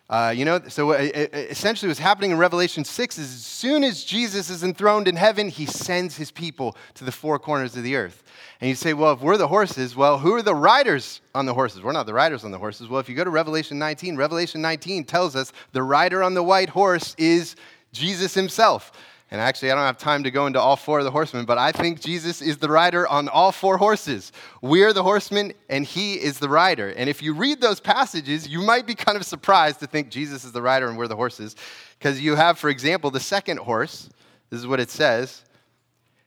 Uh, 0.08 0.32
you 0.34 0.46
know, 0.46 0.58
so 0.68 0.92
uh, 0.92 0.96
essentially 0.96 1.88
what's 1.88 2.00
happening 2.00 2.30
in 2.30 2.38
Revelation 2.38 2.82
6 2.82 3.18
is 3.18 3.26
as 3.26 3.44
soon 3.44 3.84
as 3.84 4.04
Jesus 4.04 4.48
is 4.48 4.64
enthroned 4.64 5.06
in 5.06 5.16
heaven, 5.16 5.50
he 5.50 5.66
sends 5.66 6.16
his 6.16 6.30
people 6.30 6.76
to 6.94 7.04
the 7.04 7.12
four 7.12 7.38
corners 7.38 7.76
of 7.76 7.82
the 7.82 7.94
earth. 7.94 8.22
And 8.60 8.70
you 8.70 8.74
say, 8.74 8.94
well, 8.94 9.12
if 9.12 9.20
we're 9.20 9.36
the 9.36 9.48
horses, 9.48 9.94
well, 9.94 10.18
who 10.18 10.32
are 10.32 10.42
the 10.42 10.54
riders 10.54 11.20
on 11.34 11.44
the 11.44 11.52
horses? 11.52 11.82
We're 11.82 11.92
not 11.92 12.06
the 12.06 12.14
riders 12.14 12.42
on 12.42 12.50
the 12.50 12.58
horses. 12.58 12.88
Well, 12.88 13.00
if 13.00 13.08
you 13.08 13.14
go 13.14 13.24
to 13.24 13.30
Revelation 13.30 13.78
19, 13.78 14.16
Revelation 14.16 14.62
19 14.62 15.04
tells 15.04 15.36
us 15.36 15.52
the 15.72 15.82
rider 15.82 16.22
on 16.22 16.32
the 16.32 16.42
white 16.42 16.70
horse 16.70 17.14
is 17.18 17.54
Jesus 17.92 18.32
himself. 18.32 18.92
And 19.30 19.42
actually, 19.42 19.70
I 19.70 19.74
don't 19.74 19.84
have 19.84 19.98
time 19.98 20.24
to 20.24 20.30
go 20.30 20.46
into 20.46 20.58
all 20.58 20.76
four 20.76 21.00
of 21.00 21.04
the 21.04 21.10
horsemen, 21.10 21.44
but 21.44 21.58
I 21.58 21.70
think 21.70 22.00
Jesus 22.00 22.40
is 22.40 22.56
the 22.56 22.68
rider 22.70 23.06
on 23.06 23.28
all 23.28 23.52
four 23.52 23.76
horses. 23.76 24.32
We're 24.62 24.94
the 24.94 25.02
horsemen, 25.02 25.52
and 25.68 25.84
he 25.84 26.14
is 26.14 26.38
the 26.38 26.48
rider. 26.48 26.88
And 26.88 27.10
if 27.10 27.22
you 27.22 27.34
read 27.34 27.60
those 27.60 27.78
passages, 27.78 28.48
you 28.48 28.62
might 28.62 28.86
be 28.86 28.94
kind 28.94 29.18
of 29.18 29.26
surprised 29.26 29.80
to 29.80 29.86
think 29.86 30.08
Jesus 30.08 30.44
is 30.44 30.52
the 30.52 30.62
rider 30.62 30.88
and 30.88 30.96
we're 30.96 31.08
the 31.08 31.16
horses. 31.16 31.56
Because 31.98 32.22
you 32.22 32.36
have, 32.36 32.58
for 32.58 32.70
example, 32.70 33.10
the 33.10 33.20
second 33.20 33.58
horse. 33.58 34.08
This 34.48 34.60
is 34.60 34.66
what 34.66 34.80
it 34.80 34.88
says. 34.88 35.44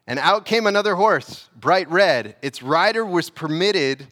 And 0.05 0.19
out 0.19 0.45
came 0.45 0.67
another 0.67 0.93
horse, 0.93 1.49
bright 1.59 1.89
red. 1.89 2.35
Its 2.43 2.61
rider 2.61 3.03
was 3.03 3.31
permitted 3.31 4.07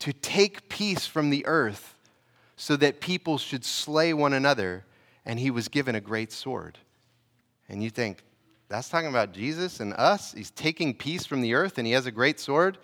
to 0.00 0.12
take 0.12 0.68
peace 0.68 1.06
from 1.06 1.30
the 1.30 1.46
earth 1.46 1.94
so 2.56 2.76
that 2.76 3.00
people 3.00 3.38
should 3.38 3.64
slay 3.64 4.12
one 4.12 4.32
another, 4.32 4.84
and 5.24 5.38
he 5.38 5.50
was 5.50 5.68
given 5.68 5.94
a 5.94 6.00
great 6.00 6.32
sword. 6.32 6.78
And 7.68 7.82
you 7.82 7.90
think, 7.90 8.22
that's 8.68 8.88
talking 8.88 9.08
about 9.08 9.32
Jesus 9.32 9.80
and 9.80 9.92
us? 9.94 10.32
He's 10.32 10.50
taking 10.50 10.94
peace 10.94 11.26
from 11.26 11.40
the 11.40 11.54
earth 11.54 11.78
and 11.78 11.86
he 11.86 11.92
has 11.92 12.06
a 12.06 12.10
great 12.10 12.40
sword? 12.40 12.78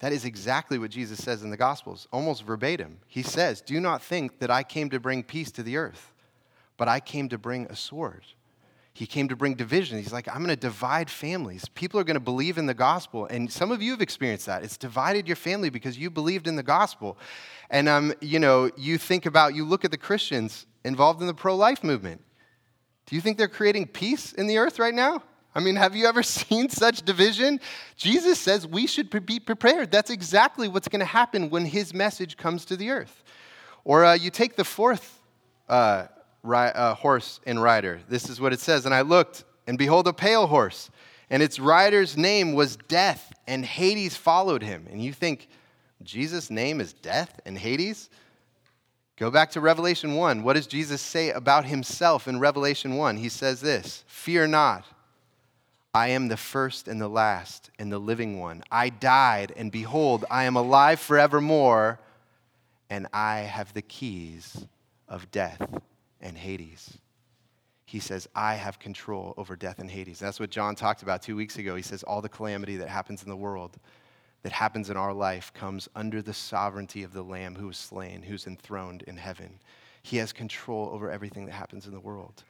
That 0.00 0.12
is 0.12 0.24
exactly 0.24 0.78
what 0.78 0.90
Jesus 0.90 1.22
says 1.22 1.42
in 1.42 1.50
the 1.50 1.56
Gospels, 1.58 2.08
almost 2.10 2.44
verbatim. 2.44 2.98
He 3.06 3.22
says, 3.22 3.60
Do 3.60 3.78
not 3.80 4.02
think 4.02 4.38
that 4.38 4.50
I 4.50 4.62
came 4.62 4.88
to 4.90 5.00
bring 5.00 5.22
peace 5.22 5.50
to 5.52 5.62
the 5.62 5.76
earth, 5.76 6.14
but 6.78 6.88
I 6.88 7.00
came 7.00 7.28
to 7.28 7.38
bring 7.38 7.66
a 7.66 7.76
sword. 7.76 8.24
He 8.92 9.06
came 9.06 9.28
to 9.28 9.36
bring 9.36 9.54
division. 9.54 9.98
He's 9.98 10.12
like, 10.12 10.28
I'm 10.28 10.38
going 10.38 10.48
to 10.48 10.56
divide 10.56 11.08
families. 11.08 11.66
People 11.68 12.00
are 12.00 12.04
going 12.04 12.14
to 12.14 12.20
believe 12.20 12.58
in 12.58 12.66
the 12.66 12.74
gospel. 12.74 13.26
And 13.26 13.50
some 13.50 13.70
of 13.70 13.80
you 13.80 13.92
have 13.92 14.00
experienced 14.00 14.46
that. 14.46 14.64
It's 14.64 14.76
divided 14.76 15.28
your 15.28 15.36
family 15.36 15.70
because 15.70 15.96
you 15.96 16.10
believed 16.10 16.48
in 16.48 16.56
the 16.56 16.62
gospel. 16.62 17.16
And, 17.70 17.88
um, 17.88 18.12
you 18.20 18.38
know, 18.38 18.70
you 18.76 18.98
think 18.98 19.26
about, 19.26 19.54
you 19.54 19.64
look 19.64 19.84
at 19.84 19.90
the 19.90 19.98
Christians 19.98 20.66
involved 20.84 21.20
in 21.20 21.28
the 21.28 21.34
pro 21.34 21.54
life 21.54 21.84
movement. 21.84 22.20
Do 23.10 23.16
you 23.16 23.22
think 23.22 23.38
they're 23.38 23.48
creating 23.48 23.88
peace 23.88 24.32
in 24.32 24.46
the 24.46 24.58
earth 24.58 24.78
right 24.78 24.94
now? 24.94 25.24
I 25.52 25.58
mean, 25.58 25.74
have 25.74 25.96
you 25.96 26.06
ever 26.06 26.22
seen 26.22 26.68
such 26.68 27.02
division? 27.02 27.58
Jesus 27.96 28.38
says 28.38 28.68
we 28.68 28.86
should 28.86 29.10
be 29.26 29.40
prepared. 29.40 29.90
That's 29.90 30.10
exactly 30.10 30.68
what's 30.68 30.86
going 30.86 31.00
to 31.00 31.06
happen 31.06 31.50
when 31.50 31.64
his 31.64 31.92
message 31.92 32.36
comes 32.36 32.64
to 32.66 32.76
the 32.76 32.90
earth. 32.90 33.24
Or 33.84 34.04
uh, 34.04 34.14
you 34.14 34.30
take 34.30 34.54
the 34.54 34.64
fourth 34.64 35.20
uh, 35.68 36.06
ri- 36.44 36.56
uh, 36.72 36.94
horse 36.94 37.40
and 37.46 37.60
rider. 37.60 38.00
This 38.08 38.30
is 38.30 38.40
what 38.40 38.52
it 38.52 38.60
says 38.60 38.86
And 38.86 38.94
I 38.94 39.00
looked, 39.00 39.42
and 39.66 39.76
behold, 39.76 40.06
a 40.06 40.12
pale 40.12 40.46
horse, 40.46 40.88
and 41.30 41.42
its 41.42 41.58
rider's 41.58 42.16
name 42.16 42.52
was 42.52 42.76
Death, 42.76 43.32
and 43.48 43.64
Hades 43.64 44.16
followed 44.16 44.62
him. 44.62 44.86
And 44.88 45.02
you 45.02 45.12
think, 45.12 45.48
Jesus' 46.04 46.48
name 46.48 46.80
is 46.80 46.92
Death 46.92 47.40
and 47.44 47.58
Hades? 47.58 48.08
Go 49.20 49.30
back 49.30 49.50
to 49.50 49.60
Revelation 49.60 50.14
1. 50.14 50.42
What 50.42 50.54
does 50.54 50.66
Jesus 50.66 51.02
say 51.02 51.28
about 51.28 51.66
himself 51.66 52.26
in 52.26 52.40
Revelation 52.40 52.96
1? 52.96 53.18
He 53.18 53.28
says 53.28 53.60
this 53.60 54.02
Fear 54.06 54.46
not. 54.46 54.86
I 55.92 56.08
am 56.08 56.28
the 56.28 56.38
first 56.38 56.88
and 56.88 56.98
the 56.98 57.08
last 57.08 57.68
and 57.78 57.92
the 57.92 57.98
living 57.98 58.40
one. 58.40 58.62
I 58.70 58.88
died, 58.88 59.52
and 59.56 59.70
behold, 59.70 60.24
I 60.30 60.44
am 60.44 60.56
alive 60.56 61.00
forevermore, 61.00 62.00
and 62.88 63.08
I 63.12 63.40
have 63.40 63.74
the 63.74 63.82
keys 63.82 64.64
of 65.06 65.30
death 65.30 65.60
and 66.22 66.38
Hades. 66.38 66.96
He 67.84 68.00
says, 68.00 68.26
I 68.34 68.54
have 68.54 68.78
control 68.78 69.34
over 69.36 69.54
death 69.54 69.80
and 69.80 69.90
Hades. 69.90 70.18
That's 70.18 70.40
what 70.40 70.48
John 70.48 70.76
talked 70.76 71.02
about 71.02 71.20
two 71.20 71.36
weeks 71.36 71.58
ago. 71.58 71.76
He 71.76 71.82
says, 71.82 72.02
All 72.04 72.22
the 72.22 72.28
calamity 72.30 72.78
that 72.78 72.88
happens 72.88 73.22
in 73.22 73.28
the 73.28 73.36
world 73.36 73.76
that 74.42 74.52
happens 74.52 74.90
in 74.90 74.96
our 74.96 75.12
life 75.12 75.52
comes 75.52 75.88
under 75.94 76.22
the 76.22 76.32
sovereignty 76.32 77.02
of 77.02 77.12
the 77.12 77.22
Lamb 77.22 77.54
who 77.54 77.66
was 77.66 77.76
slain, 77.76 78.22
who's 78.22 78.46
enthroned 78.46 79.02
in 79.02 79.16
heaven. 79.16 79.58
He 80.02 80.16
has 80.16 80.32
control 80.32 80.88
over 80.92 81.10
everything 81.10 81.46
that 81.46 81.52
happens 81.52 81.86
in 81.86 81.92
the 81.92 82.00
world. 82.00 82.42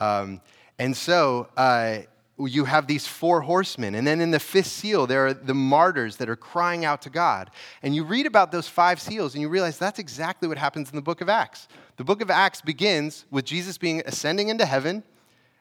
Um, 0.00 0.40
and 0.78 0.96
so 0.96 1.48
uh, 1.56 1.98
you 2.38 2.64
have 2.64 2.88
these 2.88 3.06
four 3.06 3.40
horsemen. 3.40 3.94
And 3.94 4.04
then 4.04 4.20
in 4.20 4.32
the 4.32 4.40
fifth 4.40 4.66
seal, 4.66 5.06
there 5.06 5.26
are 5.26 5.34
the 5.34 5.54
martyrs 5.54 6.16
that 6.16 6.28
are 6.28 6.36
crying 6.36 6.84
out 6.84 7.02
to 7.02 7.10
God. 7.10 7.50
And 7.82 7.94
you 7.94 8.02
read 8.02 8.26
about 8.26 8.50
those 8.50 8.66
five 8.66 9.00
seals 9.00 9.34
and 9.34 9.42
you 9.42 9.48
realize 9.48 9.78
that's 9.78 10.00
exactly 10.00 10.48
what 10.48 10.58
happens 10.58 10.90
in 10.90 10.96
the 10.96 11.02
book 11.02 11.20
of 11.20 11.28
Acts. 11.28 11.68
The 11.96 12.04
book 12.04 12.20
of 12.20 12.30
Acts 12.30 12.60
begins 12.60 13.24
with 13.30 13.44
Jesus 13.44 13.78
being 13.78 14.02
ascending 14.04 14.48
into 14.48 14.66
heaven 14.66 15.04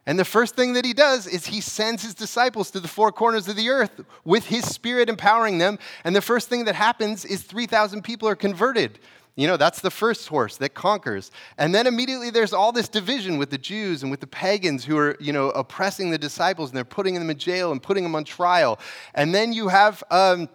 and 0.05 0.19
the 0.19 0.25
first 0.25 0.55
thing 0.55 0.74
that 0.74 0.83
he 0.83 0.93
does 0.93 1.27
is 1.27 1.45
he 1.45 1.62
sends 1.62 2.03
his 2.03 2.13
disciples 2.13 2.69
to 2.72 2.81
the 2.81 2.89
four 2.89 3.12
corners 3.12 3.48
of 3.48 3.55
the 3.55 3.69
earth 3.69 4.01
with 4.25 4.45
his 4.45 4.65
spirit 4.65 5.07
empowering 5.07 5.60
them. 5.60 5.79
And 6.03 6.13
the 6.13 6.22
first 6.22 6.50
thing 6.50 6.65
that 6.65 6.75
happens 6.75 7.24
is 7.24 7.43
3,000 7.43 8.03
people 8.03 8.27
are 8.27 8.36
converted 8.36 9.00
You 9.36 9.48
know, 9.48 9.57
that's 9.57 9.81
the 9.81 9.89
first 9.89 10.27
horse 10.27 10.57
that 10.57 10.75
conquers. 10.75 11.31
And 11.57 11.74
then 11.74 11.88
immediately 11.88 12.29
there's 12.29 12.53
all 12.53 12.72
this 12.72 12.88
division 12.88 13.39
with 13.39 13.50
the 13.50 13.57
Jews 13.57 14.03
and 14.03 14.12
with 14.12 14.19
the 14.19 14.27
pagans 14.27 14.86
who 14.86 14.95
are, 14.95 15.15
you 15.19 15.33
know, 15.33 15.50
oppressing 15.51 16.12
the 16.12 16.19
disciples 16.19 16.69
and 16.69 16.77
they're 16.77 16.86
putting 16.86 17.15
them 17.15 17.29
in 17.29 17.38
jail 17.39 17.72
and 17.72 17.81
putting 17.81 18.03
them 18.03 18.13
on 18.13 18.25
trial. 18.25 18.79
And 19.15 19.33
then 19.33 19.51
you 19.51 19.69
have 19.69 20.03
um, 20.12 20.50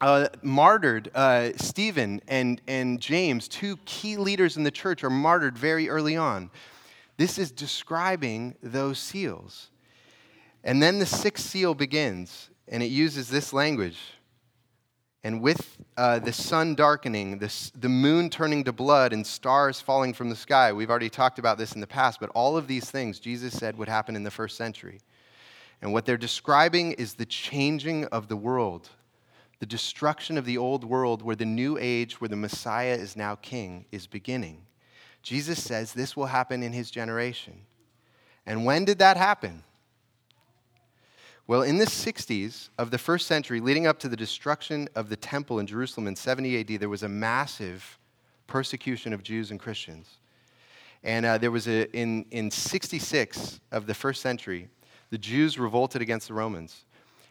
uh, 0.00 0.28
martyred 0.42 1.10
uh, 1.14 1.50
Stephen 1.56 2.20
and, 2.28 2.60
and 2.68 3.00
James, 3.00 3.48
two 3.48 3.78
key 3.84 4.16
leaders 4.16 4.56
in 4.56 4.62
the 4.62 4.70
church, 4.70 5.02
are 5.02 5.10
martyred 5.10 5.58
very 5.58 5.88
early 5.88 6.16
on. 6.16 6.50
This 7.20 7.38
is 7.38 7.50
describing 7.50 8.56
those 8.62 8.98
seals. 8.98 9.70
And 10.64 10.82
then 10.82 10.98
the 10.98 11.06
sixth 11.06 11.44
seal 11.44 11.74
begins, 11.74 12.48
and 12.66 12.82
it 12.82 12.86
uses 12.86 13.28
this 13.28 13.52
language 13.52 13.98
and 15.22 15.42
with 15.42 15.76
uh, 15.98 16.18
the 16.18 16.32
sun 16.32 16.74
darkening, 16.74 17.38
the, 17.38 17.70
the 17.78 17.90
moon 17.90 18.30
turning 18.30 18.64
to 18.64 18.72
blood, 18.72 19.12
and 19.12 19.26
stars 19.26 19.80
falling 19.80 20.14
from 20.14 20.30
the 20.30 20.36
sky, 20.36 20.72
we've 20.72 20.88
already 20.88 21.10
talked 21.10 21.38
about 21.38 21.58
this 21.58 21.72
in 21.72 21.80
the 21.80 21.86
past, 21.86 22.20
but 22.20 22.30
all 22.30 22.56
of 22.56 22.66
these 22.66 22.90
things 22.90 23.20
Jesus 23.20 23.52
said 23.52 23.76
would 23.76 23.88
happen 23.88 24.16
in 24.16 24.22
the 24.22 24.30
first 24.30 24.56
century. 24.56 25.00
And 25.82 25.92
what 25.92 26.06
they're 26.06 26.16
describing 26.16 26.92
is 26.92 27.14
the 27.14 27.26
changing 27.26 28.06
of 28.06 28.28
the 28.28 28.36
world, 28.36 28.88
the 29.58 29.66
destruction 29.66 30.38
of 30.38 30.46
the 30.46 30.56
old 30.56 30.84
world 30.84 31.20
where 31.20 31.36
the 31.36 31.44
new 31.44 31.76
age, 31.78 32.18
where 32.20 32.28
the 32.28 32.36
Messiah 32.36 32.94
is 32.94 33.14
now 33.14 33.34
king, 33.34 33.84
is 33.92 34.06
beginning. 34.06 34.62
Jesus 35.22 35.62
says 35.62 35.92
this 35.92 36.16
will 36.16 36.26
happen 36.26 36.62
in 36.62 36.72
his 36.72 36.90
generation. 36.90 37.62
And 38.46 38.64
when 38.64 38.84
did 38.84 38.98
that 38.98 39.16
happen? 39.16 39.62
Well, 41.46 41.62
in 41.62 41.78
the 41.78 41.84
60s 41.84 42.68
of 42.78 42.90
the 42.90 42.98
first 42.98 43.26
century, 43.26 43.60
leading 43.60 43.86
up 43.86 43.98
to 44.00 44.08
the 44.08 44.16
destruction 44.16 44.88
of 44.94 45.08
the 45.08 45.16
temple 45.16 45.58
in 45.58 45.66
Jerusalem 45.66 46.06
in 46.06 46.14
70 46.14 46.60
AD, 46.60 46.80
there 46.80 46.88
was 46.88 47.02
a 47.02 47.08
massive 47.08 47.98
persecution 48.46 49.12
of 49.12 49.22
Jews 49.22 49.50
and 49.50 49.58
Christians. 49.58 50.18
And 51.02 51.26
uh, 51.26 51.38
there 51.38 51.50
was 51.50 51.66
a, 51.66 51.90
in, 51.96 52.24
in 52.30 52.50
66 52.50 53.60
of 53.72 53.86
the 53.86 53.94
first 53.94 54.22
century, 54.22 54.68
the 55.10 55.18
Jews 55.18 55.58
revolted 55.58 56.02
against 56.02 56.28
the 56.28 56.34
Romans. 56.34 56.84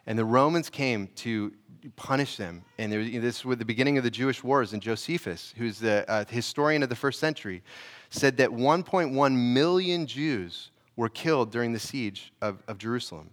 And 0.09 0.17
the 0.17 0.25
Romans 0.25 0.71
came 0.71 1.07
to 1.17 1.53
punish 1.95 2.35
them. 2.35 2.63
And 2.79 2.91
you 2.91 3.19
know, 3.19 3.21
this 3.21 3.45
was 3.45 3.59
the 3.59 3.63
beginning 3.63 3.99
of 3.99 4.03
the 4.03 4.09
Jewish 4.09 4.43
wars. 4.43 4.73
And 4.73 4.81
Josephus, 4.81 5.53
who's 5.55 5.77
the 5.77 6.03
uh, 6.09 6.25
historian 6.27 6.81
of 6.81 6.89
the 6.89 6.95
first 6.95 7.19
century, 7.19 7.61
said 8.09 8.37
that 8.37 8.49
1.1 8.49 9.53
million 9.53 10.07
Jews 10.07 10.71
were 10.95 11.09
killed 11.09 11.51
during 11.51 11.73
the 11.73 11.79
siege 11.79 12.33
of, 12.41 12.57
of 12.67 12.79
Jerusalem. 12.79 13.29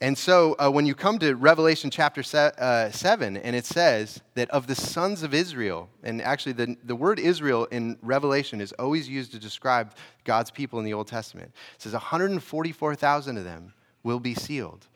And 0.00 0.18
so 0.18 0.56
uh, 0.58 0.68
when 0.68 0.84
you 0.84 0.96
come 0.96 1.20
to 1.20 1.34
Revelation 1.36 1.90
chapter 1.90 2.24
se- 2.24 2.50
uh, 2.58 2.90
7, 2.90 3.36
and 3.36 3.54
it 3.54 3.64
says 3.64 4.20
that 4.34 4.50
of 4.50 4.66
the 4.66 4.74
sons 4.74 5.22
of 5.22 5.32
Israel, 5.32 5.88
and 6.02 6.20
actually 6.20 6.54
the, 6.54 6.76
the 6.82 6.96
word 6.96 7.20
Israel 7.20 7.66
in 7.66 7.96
Revelation 8.02 8.60
is 8.60 8.72
always 8.72 9.08
used 9.08 9.30
to 9.30 9.38
describe 9.38 9.94
God's 10.24 10.50
people 10.50 10.80
in 10.80 10.84
the 10.84 10.92
Old 10.92 11.06
Testament. 11.06 11.52
It 11.76 11.82
says 11.82 11.92
144,000 11.92 13.38
of 13.38 13.44
them 13.44 13.72
will 14.02 14.18
be 14.18 14.34
sealed. 14.34 14.88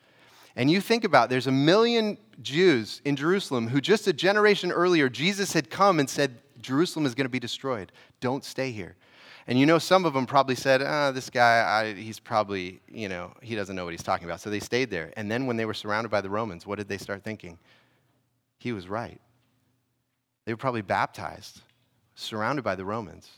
And 0.59 0.69
you 0.69 0.81
think 0.81 1.05
about 1.05 1.31
there's 1.31 1.47
a 1.47 1.53
million 1.53 2.19
Jews 2.43 3.01
in 3.05 3.15
Jerusalem 3.15 3.69
who 3.69 3.81
just 3.81 4.09
a 4.09 4.13
generation 4.13 4.73
earlier, 4.73 5.09
Jesus 5.09 5.53
had 5.53 5.71
come 5.71 6.01
and 6.01 6.11
said, 6.11 6.35
Jerusalem 6.61 7.07
is 7.07 7.15
going 7.15 7.27
to 7.27 7.31
be 7.31 7.39
destroyed. 7.39 7.93
Don't 8.19 8.45
stay 8.45 8.73
here. 8.73 8.97
And 9.47 9.57
you 9.57 9.67
know, 9.67 9.79
some 9.79 10.05
of 10.05 10.15
them 10.15 10.27
probably 10.27 10.57
said, 10.57 10.83
oh, 10.85 11.13
this 11.13 11.31
guy, 11.31 11.61
I, 11.65 11.95
he's 11.95 12.19
probably, 12.19 12.81
you 12.89 13.09
know, 13.09 13.33
he 13.41 13.55
doesn't 13.55 13.77
know 13.77 13.85
what 13.85 13.93
he's 13.93 14.03
talking 14.03 14.27
about. 14.27 14.41
So 14.41 14.51
they 14.51 14.59
stayed 14.59 14.91
there. 14.91 15.13
And 15.17 15.31
then 15.31 15.47
when 15.47 15.57
they 15.57 15.65
were 15.65 15.75
surrounded 15.75 16.09
by 16.11 16.21
the 16.21 16.29
Romans, 16.29 16.67
what 16.67 16.79
did 16.79 16.89
they 16.89 16.99
start 16.99 17.23
thinking? 17.23 17.57
He 18.59 18.73
was 18.73 18.89
right. 18.89 19.21
They 20.45 20.53
were 20.53 20.59
probably 20.59 20.83
baptized, 20.83 21.61
surrounded 22.17 22.63
by 22.63 22.75
the 22.75 22.85
Romans. 22.85 23.31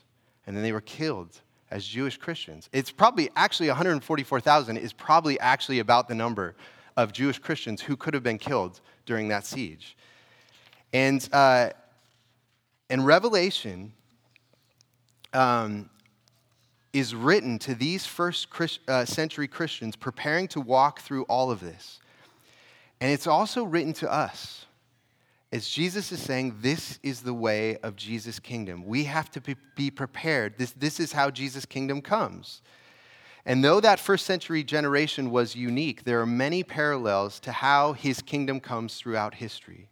And 0.46 0.56
then 0.56 0.62
they 0.62 0.72
were 0.72 0.80
killed 0.80 1.38
as 1.70 1.86
Jewish 1.86 2.16
Christians. 2.16 2.70
It's 2.72 2.90
probably 2.90 3.28
actually 3.36 3.68
144,000 3.68 4.78
is 4.78 4.94
probably 4.94 5.38
actually 5.38 5.80
about 5.80 6.08
the 6.08 6.14
number 6.14 6.56
of 7.00 7.12
Jewish 7.12 7.38
Christians 7.38 7.80
who 7.80 7.97
could 7.97 8.12
have 8.12 8.23
been 8.23 8.38
killed 8.38 8.80
during 9.07 9.28
that 9.28 9.47
siege. 9.47 9.97
And, 10.92 11.26
uh, 11.33 11.71
and 12.90 13.07
Revelation 13.07 13.92
um, 15.33 15.88
is 16.92 17.14
written 17.14 17.59
to 17.61 17.74
these 17.74 18.05
first 18.05 18.51
Christ, 18.51 18.81
uh, 18.87 19.07
century 19.07 19.48
Christians 19.48 19.96
preparing 19.96 20.46
to 20.48 20.61
walk 20.61 21.01
through 21.01 21.22
all 21.22 21.51
of 21.51 21.61
this. 21.61 22.01
And 23.01 23.11
it's 23.11 23.27
also 23.27 23.64
written 23.64 23.94
to 23.94 24.12
us. 24.12 24.66
As 25.53 25.68
Jesus 25.68 26.12
is 26.12 26.20
saying, 26.20 26.59
this 26.61 26.98
is 27.03 27.22
the 27.22 27.35
way 27.35 27.79
of 27.79 27.96
Jesus' 27.96 28.38
kingdom. 28.38 28.85
We 28.85 29.05
have 29.05 29.31
to 29.31 29.57
be 29.74 29.90
prepared. 29.90 30.59
This, 30.59 30.72
this 30.72 31.01
is 31.01 31.12
how 31.12 31.31
Jesus' 31.31 31.64
kingdom 31.64 32.03
comes. 32.03 32.61
And 33.50 33.64
though 33.64 33.80
that 33.80 33.98
first 33.98 34.26
century 34.26 34.62
generation 34.62 35.32
was 35.32 35.56
unique, 35.56 36.04
there 36.04 36.20
are 36.20 36.26
many 36.26 36.62
parallels 36.62 37.40
to 37.40 37.50
how 37.50 37.94
his 37.94 38.22
kingdom 38.22 38.60
comes 38.60 38.94
throughout 38.94 39.34
history. 39.34 39.88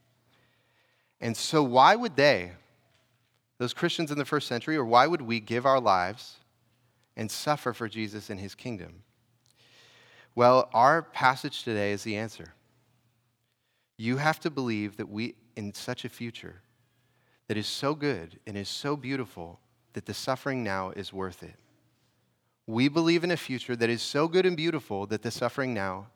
And 1.20 1.36
so, 1.36 1.64
why 1.64 1.96
would 1.96 2.14
they, 2.14 2.52
those 3.58 3.74
Christians 3.74 4.12
in 4.12 4.18
the 4.18 4.24
first 4.24 4.46
century, 4.46 4.76
or 4.76 4.84
why 4.84 5.08
would 5.08 5.22
we 5.22 5.40
give 5.40 5.66
our 5.66 5.80
lives 5.80 6.36
and 7.16 7.28
suffer 7.28 7.72
for 7.72 7.88
Jesus 7.88 8.30
and 8.30 8.38
his 8.38 8.54
kingdom? 8.54 9.02
Well, 10.36 10.70
our 10.72 11.02
passage 11.02 11.64
today 11.64 11.90
is 11.90 12.04
the 12.04 12.16
answer. 12.16 12.54
You 13.96 14.18
have 14.18 14.38
to 14.38 14.50
believe 14.50 14.98
that 14.98 15.08
we, 15.08 15.34
in 15.56 15.74
such 15.74 16.04
a 16.04 16.08
future 16.08 16.60
that 17.48 17.56
is 17.56 17.66
so 17.66 17.96
good 17.96 18.38
and 18.46 18.56
is 18.56 18.68
so 18.68 18.96
beautiful, 18.96 19.58
that 19.94 20.06
the 20.06 20.14
suffering 20.14 20.62
now 20.62 20.90
is 20.90 21.12
worth 21.12 21.42
it. 21.42 21.56
We 22.68 22.88
believe 22.88 23.24
in 23.24 23.30
a 23.30 23.36
future 23.38 23.74
that 23.76 23.88
is 23.88 24.02
so 24.02 24.28
good 24.28 24.44
and 24.44 24.54
beautiful 24.54 25.06
that 25.06 25.22
the 25.22 25.30
suffering 25.30 25.72
now 25.72 26.08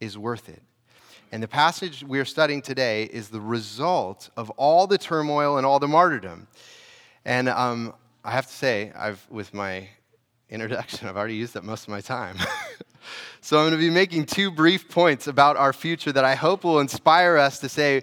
is 0.00 0.18
worth 0.18 0.50
it. 0.50 0.60
And 1.32 1.42
the 1.42 1.48
passage 1.48 2.04
we're 2.06 2.26
studying 2.26 2.60
today 2.60 3.04
is 3.04 3.30
the 3.30 3.40
result 3.40 4.28
of 4.36 4.50
all 4.50 4.86
the 4.86 4.98
turmoil 4.98 5.56
and 5.56 5.64
all 5.64 5.78
the 5.78 5.88
martyrdom. 5.88 6.46
And 7.24 7.48
um, 7.48 7.94
I 8.22 8.32
have 8.32 8.46
to 8.46 8.52
say, 8.52 8.92
I've, 8.94 9.26
with 9.30 9.54
my 9.54 9.88
introduction, 10.50 11.08
I've 11.08 11.16
already 11.16 11.36
used 11.36 11.56
up 11.56 11.64
most 11.64 11.84
of 11.84 11.88
my 11.88 12.02
time. 12.02 12.36
so 13.40 13.56
I'm 13.56 13.70
going 13.70 13.72
to 13.72 13.78
be 13.78 13.88
making 13.88 14.26
two 14.26 14.50
brief 14.50 14.90
points 14.90 15.26
about 15.26 15.56
our 15.56 15.72
future 15.72 16.12
that 16.12 16.24
I 16.24 16.34
hope 16.34 16.64
will 16.64 16.80
inspire 16.80 17.38
us 17.38 17.60
to 17.60 17.68
say, 17.70 18.02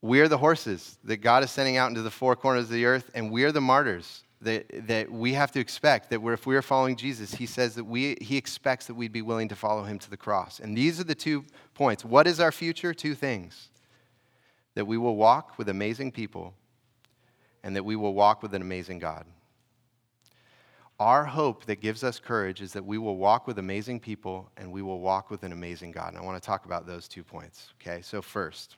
we 0.00 0.20
are 0.20 0.28
the 0.28 0.38
horses 0.38 0.96
that 1.02 1.16
God 1.16 1.42
is 1.42 1.50
sending 1.50 1.76
out 1.76 1.88
into 1.88 2.02
the 2.02 2.10
four 2.12 2.36
corners 2.36 2.66
of 2.66 2.70
the 2.70 2.84
earth, 2.84 3.10
and 3.16 3.32
we 3.32 3.42
are 3.42 3.50
the 3.50 3.60
martyrs 3.60 4.21
that, 4.42 4.86
that 4.86 5.10
we 5.10 5.32
have 5.34 5.52
to 5.52 5.60
expect 5.60 6.10
that 6.10 6.20
if 6.24 6.46
we 6.46 6.56
are 6.56 6.62
following 6.62 6.96
Jesus, 6.96 7.34
he 7.34 7.46
says 7.46 7.74
that 7.76 7.84
we, 7.84 8.16
he 8.20 8.36
expects 8.36 8.86
that 8.86 8.94
we'd 8.94 9.12
be 9.12 9.22
willing 9.22 9.48
to 9.48 9.56
follow 9.56 9.84
him 9.84 9.98
to 10.00 10.10
the 10.10 10.16
cross. 10.16 10.60
And 10.60 10.76
these 10.76 11.00
are 11.00 11.04
the 11.04 11.14
two 11.14 11.44
points. 11.74 12.04
What 12.04 12.26
is 12.26 12.40
our 12.40 12.52
future? 12.52 12.92
Two 12.92 13.14
things 13.14 13.68
that 14.74 14.86
we 14.86 14.98
will 14.98 15.16
walk 15.16 15.58
with 15.58 15.68
amazing 15.68 16.12
people 16.12 16.54
and 17.62 17.76
that 17.76 17.84
we 17.84 17.96
will 17.96 18.14
walk 18.14 18.42
with 18.42 18.54
an 18.54 18.62
amazing 18.62 18.98
God. 18.98 19.26
Our 20.98 21.24
hope 21.24 21.64
that 21.66 21.80
gives 21.80 22.04
us 22.04 22.18
courage 22.18 22.60
is 22.60 22.72
that 22.72 22.84
we 22.84 22.98
will 22.98 23.16
walk 23.16 23.46
with 23.46 23.58
amazing 23.58 24.00
people 24.00 24.50
and 24.56 24.70
we 24.70 24.82
will 24.82 25.00
walk 25.00 25.30
with 25.30 25.42
an 25.42 25.52
amazing 25.52 25.92
God. 25.92 26.10
And 26.10 26.18
I 26.18 26.22
want 26.22 26.40
to 26.40 26.46
talk 26.46 26.64
about 26.64 26.86
those 26.86 27.08
two 27.08 27.24
points. 27.24 27.72
Okay, 27.80 28.02
so 28.02 28.22
first, 28.22 28.76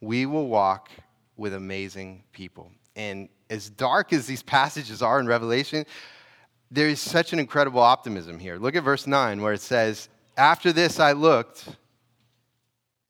we 0.00 0.26
will 0.26 0.48
walk 0.48 0.90
with 1.36 1.54
amazing 1.54 2.24
people. 2.32 2.70
And 2.94 3.28
as 3.50 3.70
dark 3.70 4.12
as 4.12 4.26
these 4.26 4.42
passages 4.42 5.02
are 5.02 5.20
in 5.20 5.26
Revelation, 5.26 5.84
there 6.70 6.88
is 6.88 7.00
such 7.00 7.32
an 7.32 7.38
incredible 7.38 7.80
optimism 7.80 8.38
here. 8.38 8.58
Look 8.58 8.76
at 8.76 8.82
verse 8.82 9.06
9 9.06 9.40
where 9.40 9.54
it 9.54 9.60
says, 9.60 10.08
After 10.36 10.72
this 10.72 11.00
I 11.00 11.12
looked 11.12 11.68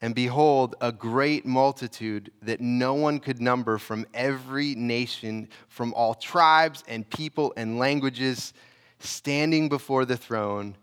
and 0.01 0.15
behold, 0.15 0.77
a 0.81 0.93
great 0.93 1.45
multitude 1.45 2.31
that 2.43 2.61
no 2.61 2.95
one 2.95 3.19
could 3.19 3.41
number 3.41 3.79
from 3.79 4.07
every 4.15 4.77
nation, 4.77 5.49
from 5.67 5.93
all 5.95 6.15
tribes 6.15 6.85
and 6.87 7.09
people 7.11 7.53
and 7.57 7.79
languages, 7.79 8.53
standing 9.01 9.69
before 9.69 10.05
the 10.05 10.17
throne 10.17 10.77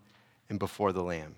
and 0.50 0.60
before 0.60 0.92
the 0.92 1.02
Lamb. 1.02 1.36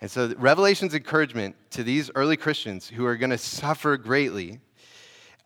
And 0.00 0.08
so, 0.08 0.32
Revelation's 0.36 0.94
encouragement 0.94 1.56
to 1.70 1.82
these 1.82 2.10
early 2.14 2.36
Christians 2.36 2.86
who 2.86 3.04
are 3.04 3.16
going 3.16 3.30
to 3.30 3.38
suffer 3.38 3.96
greatly 3.96 4.60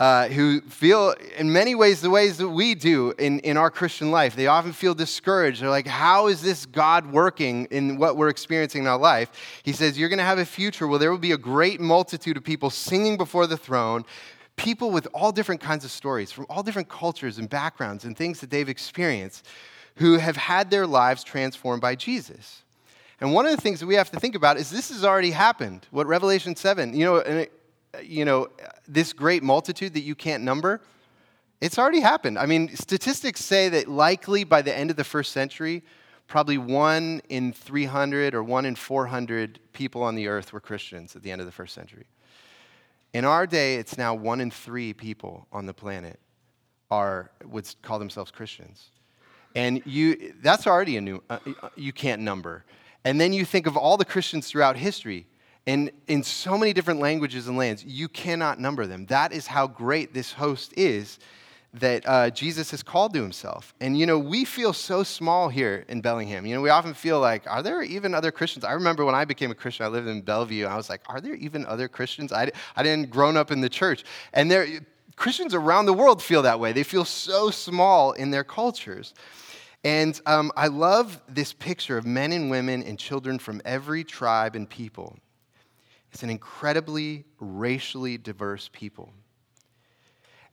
uh, 0.00 0.28
who 0.28 0.60
feel, 0.60 1.12
in 1.36 1.52
many 1.52 1.74
ways, 1.74 2.00
the 2.00 2.10
ways 2.10 2.38
that 2.38 2.48
we 2.48 2.74
do 2.74 3.12
in, 3.18 3.40
in 3.40 3.56
our 3.56 3.70
Christian 3.70 4.12
life. 4.12 4.36
They 4.36 4.46
often 4.46 4.72
feel 4.72 4.94
discouraged. 4.94 5.60
They're 5.60 5.70
like, 5.70 5.88
how 5.88 6.28
is 6.28 6.40
this 6.40 6.66
God 6.66 7.10
working 7.10 7.66
in 7.72 7.98
what 7.98 8.16
we're 8.16 8.28
experiencing 8.28 8.82
in 8.82 8.88
our 8.88 8.98
life? 8.98 9.60
He 9.64 9.72
says, 9.72 9.98
You're 9.98 10.08
going 10.08 10.18
to 10.18 10.24
have 10.24 10.38
a 10.38 10.46
future 10.46 10.86
where 10.86 11.00
there 11.00 11.10
will 11.10 11.18
be 11.18 11.32
a 11.32 11.38
great 11.38 11.80
multitude 11.80 12.36
of 12.36 12.44
people 12.44 12.70
singing 12.70 13.16
before 13.16 13.48
the 13.48 13.56
throne, 13.56 14.04
people 14.54 14.92
with 14.92 15.08
all 15.12 15.32
different 15.32 15.60
kinds 15.60 15.84
of 15.84 15.90
stories 15.90 16.30
from 16.30 16.46
all 16.48 16.62
different 16.62 16.88
cultures 16.88 17.38
and 17.38 17.50
backgrounds 17.50 18.04
and 18.04 18.16
things 18.16 18.40
that 18.40 18.50
they've 18.50 18.68
experienced 18.68 19.46
who 19.96 20.18
have 20.18 20.36
had 20.36 20.70
their 20.70 20.86
lives 20.86 21.24
transformed 21.24 21.82
by 21.82 21.96
Jesus. 21.96 22.62
And 23.20 23.32
one 23.32 23.46
of 23.46 23.50
the 23.50 23.60
things 23.60 23.80
that 23.80 23.86
we 23.86 23.96
have 23.96 24.12
to 24.12 24.20
think 24.20 24.36
about 24.36 24.58
is 24.58 24.70
this 24.70 24.90
has 24.90 25.04
already 25.04 25.32
happened. 25.32 25.88
What 25.90 26.06
Revelation 26.06 26.54
7, 26.54 26.94
you 26.94 27.04
know, 27.04 27.46
you 28.02 28.24
know, 28.24 28.48
this 28.86 29.12
great 29.12 29.42
multitude 29.42 29.94
that 29.94 30.00
you 30.00 30.14
can't 30.14 30.42
number, 30.42 30.80
it's 31.60 31.78
already 31.78 32.00
happened. 32.00 32.38
I 32.38 32.46
mean, 32.46 32.74
statistics 32.76 33.44
say 33.44 33.68
that 33.70 33.88
likely 33.88 34.44
by 34.44 34.62
the 34.62 34.76
end 34.76 34.90
of 34.90 34.96
the 34.96 35.04
first 35.04 35.32
century, 35.32 35.82
probably 36.28 36.58
one 36.58 37.20
in 37.28 37.52
300 37.52 38.34
or 38.34 38.42
one 38.42 38.64
in 38.64 38.76
400 38.76 39.58
people 39.72 40.02
on 40.02 40.14
the 40.14 40.28
earth 40.28 40.52
were 40.52 40.60
Christians 40.60 41.16
at 41.16 41.22
the 41.22 41.30
end 41.30 41.40
of 41.40 41.46
the 41.46 41.52
first 41.52 41.74
century. 41.74 42.06
In 43.14 43.24
our 43.24 43.46
day, 43.46 43.76
it's 43.76 43.96
now 43.96 44.14
one 44.14 44.40
in 44.40 44.50
three 44.50 44.92
people 44.92 45.46
on 45.50 45.66
the 45.66 45.74
planet 45.74 46.20
are 46.90 47.30
would 47.44 47.68
call 47.82 47.98
themselves 47.98 48.30
Christians. 48.30 48.90
And 49.54 49.82
you, 49.86 50.34
that's 50.42 50.66
already 50.66 50.98
a 50.98 51.00
new, 51.00 51.22
uh, 51.28 51.38
you 51.74 51.92
can't 51.92 52.22
number. 52.22 52.64
And 53.04 53.20
then 53.20 53.32
you 53.32 53.44
think 53.44 53.66
of 53.66 53.76
all 53.76 53.96
the 53.96 54.04
Christians 54.04 54.48
throughout 54.48 54.76
history, 54.76 55.26
and 55.68 55.90
in 56.06 56.22
so 56.22 56.56
many 56.56 56.72
different 56.72 56.98
languages 56.98 57.46
and 57.46 57.58
lands, 57.58 57.84
you 57.84 58.08
cannot 58.08 58.58
number 58.58 58.86
them. 58.86 59.04
That 59.06 59.34
is 59.34 59.46
how 59.46 59.66
great 59.66 60.14
this 60.14 60.32
host 60.32 60.72
is 60.78 61.18
that 61.74 62.08
uh, 62.08 62.30
Jesus 62.30 62.70
has 62.70 62.82
called 62.82 63.12
to 63.12 63.20
himself. 63.20 63.74
And, 63.78 63.94
you 63.98 64.06
know, 64.06 64.18
we 64.18 64.46
feel 64.46 64.72
so 64.72 65.02
small 65.02 65.50
here 65.50 65.84
in 65.88 66.00
Bellingham. 66.00 66.46
You 66.46 66.54
know, 66.54 66.62
we 66.62 66.70
often 66.70 66.94
feel 66.94 67.20
like, 67.20 67.46
are 67.46 67.62
there 67.62 67.82
even 67.82 68.14
other 68.14 68.30
Christians? 68.30 68.64
I 68.64 68.72
remember 68.72 69.04
when 69.04 69.14
I 69.14 69.26
became 69.26 69.50
a 69.50 69.54
Christian, 69.54 69.84
I 69.84 69.90
lived 69.90 70.08
in 70.08 70.22
Bellevue, 70.22 70.64
and 70.64 70.72
I 70.72 70.76
was 70.78 70.88
like, 70.88 71.02
are 71.06 71.20
there 71.20 71.34
even 71.34 71.66
other 71.66 71.86
Christians? 71.86 72.32
I, 72.32 72.50
I 72.74 72.82
didn't 72.82 73.10
grown 73.10 73.36
up 73.36 73.50
in 73.50 73.60
the 73.60 73.68
church. 73.68 74.04
And 74.32 74.50
there, 74.50 74.66
Christians 75.16 75.52
around 75.52 75.84
the 75.84 75.92
world 75.92 76.22
feel 76.22 76.40
that 76.42 76.58
way. 76.58 76.72
They 76.72 76.82
feel 76.82 77.04
so 77.04 77.50
small 77.50 78.12
in 78.12 78.30
their 78.30 78.44
cultures. 78.44 79.12
And 79.84 80.18
um, 80.24 80.50
I 80.56 80.68
love 80.68 81.20
this 81.28 81.52
picture 81.52 81.98
of 81.98 82.06
men 82.06 82.32
and 82.32 82.50
women 82.50 82.82
and 82.82 82.98
children 82.98 83.38
from 83.38 83.60
every 83.66 84.02
tribe 84.02 84.56
and 84.56 84.66
people. 84.66 85.18
It's 86.12 86.22
an 86.22 86.30
incredibly 86.30 87.24
racially 87.38 88.18
diverse 88.18 88.70
people. 88.72 89.12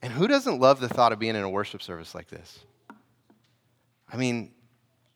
And 0.01 0.11
who 0.11 0.27
doesn't 0.27 0.59
love 0.59 0.79
the 0.79 0.89
thought 0.89 1.11
of 1.11 1.19
being 1.19 1.35
in 1.35 1.43
a 1.43 1.49
worship 1.49 1.81
service 1.81 2.13
like 2.13 2.27
this? 2.27 2.59
I 4.11 4.17
mean, 4.17 4.51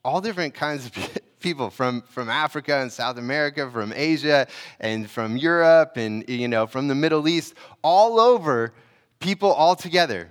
all 0.04 0.20
different 0.20 0.54
kinds 0.54 0.86
of 0.86 1.18
people 1.40 1.70
from, 1.70 2.02
from 2.02 2.28
Africa 2.28 2.76
and 2.76 2.90
South 2.90 3.18
America, 3.18 3.70
from 3.70 3.92
Asia 3.94 4.46
and 4.80 5.08
from 5.08 5.36
Europe 5.36 5.92
and, 5.96 6.28
you 6.28 6.48
know, 6.48 6.66
from 6.66 6.88
the 6.88 6.94
Middle 6.94 7.28
East, 7.28 7.54
all 7.82 8.18
over, 8.18 8.72
people 9.20 9.52
all 9.52 9.76
together 9.76 10.30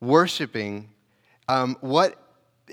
worshiping. 0.00 0.88
Um, 1.48 1.76
what 1.80 2.19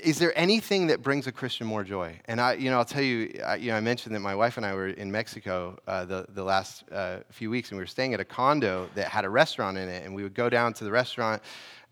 is 0.04 0.20
there 0.20 0.38
anything 0.38 0.88
that 0.88 1.02
brings 1.02 1.28
a 1.28 1.32
Christian 1.32 1.68
more 1.68 1.84
joy? 1.84 2.20
And 2.26 2.40
I, 2.40 2.54
you 2.54 2.70
know, 2.70 2.78
I'll 2.78 2.86
tell 2.86 3.02
you, 3.02 3.40
I, 3.46 3.56
you 3.56 3.72
know, 3.72 3.78
I 3.78 3.80
mentioned 3.80 4.16
that 4.16 4.20
my 4.20 4.36
wife 4.36 4.58
and 4.58 4.66
I 4.66 4.74
were 4.74 4.88
in 4.88 5.12
Mexico 5.12 5.78
uh, 5.88 6.06
the, 6.06 6.26
the 6.30 6.44
last 6.44 6.84
uh, 6.92 7.20
few 7.32 7.50
weeks, 7.50 7.70
and 7.70 7.78
we 7.78 7.84
were 7.84 7.88
staying 7.88 8.14
at 8.14 8.20
a 8.20 8.26
condo 8.26 8.90
that 8.96 9.08
had 9.10 9.26
a 9.26 9.30
restaurant 9.30 9.78
in 9.78 9.90
it, 9.90 10.06
and 10.06 10.14
we 10.14 10.24
would 10.24 10.34
go 10.34 10.50
down 10.50 10.74
to 10.74 10.84
the 10.84 10.92
restaurant 10.92 11.42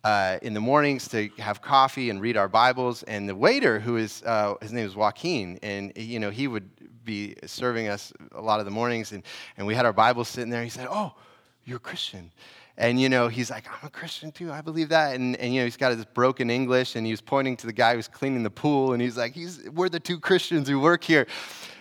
uh, 0.03 0.37
in 0.41 0.53
the 0.53 0.59
mornings 0.59 1.07
to 1.09 1.29
have 1.39 1.61
coffee 1.61 2.09
and 2.09 2.21
read 2.21 2.37
our 2.37 2.47
Bibles, 2.47 3.03
and 3.03 3.27
the 3.27 3.35
waiter, 3.35 3.79
who 3.79 3.97
is, 3.97 4.21
uh, 4.25 4.55
his 4.61 4.71
name 4.71 4.85
is 4.85 4.95
Joaquin, 4.95 5.59
and, 5.63 5.91
you 5.95 6.19
know, 6.19 6.29
he 6.29 6.47
would 6.47 6.69
be 7.03 7.35
serving 7.45 7.87
us 7.87 8.13
a 8.33 8.41
lot 8.41 8.59
of 8.59 8.65
the 8.65 8.71
mornings, 8.71 9.11
and, 9.11 9.23
and 9.57 9.65
we 9.65 9.73
had 9.73 9.85
our 9.85 9.93
Bibles 9.93 10.27
sitting 10.27 10.49
there, 10.49 10.63
he 10.63 10.69
said, 10.69 10.87
oh, 10.89 11.13
you're 11.65 11.77
a 11.77 11.79
Christian. 11.79 12.31
And, 12.77 12.99
you 12.99 13.07
know, 13.07 13.29
he's 13.29 13.49
like, 13.49 13.67
I'm 13.67 13.87
a 13.87 13.89
Christian 13.89 14.31
too. 14.31 14.51
I 14.51 14.61
believe 14.61 14.89
that. 14.89 15.15
And, 15.15 15.35
and, 15.37 15.53
you 15.53 15.61
know, 15.61 15.65
he's 15.65 15.77
got 15.77 15.93
his 15.93 16.03
broken 16.05 16.49
English 16.49 16.95
and 16.95 17.05
he 17.05 17.11
was 17.13 17.21
pointing 17.21 17.55
to 17.57 17.67
the 17.67 17.73
guy 17.73 17.95
who's 17.95 18.07
cleaning 18.07 18.43
the 18.43 18.49
pool. 18.49 18.93
And 18.93 19.01
he's 19.01 19.17
like, 19.17 19.33
he's, 19.33 19.69
we're 19.69 19.89
the 19.89 19.99
two 19.99 20.19
Christians 20.19 20.67
who 20.67 20.79
work 20.79 21.03
here. 21.03 21.25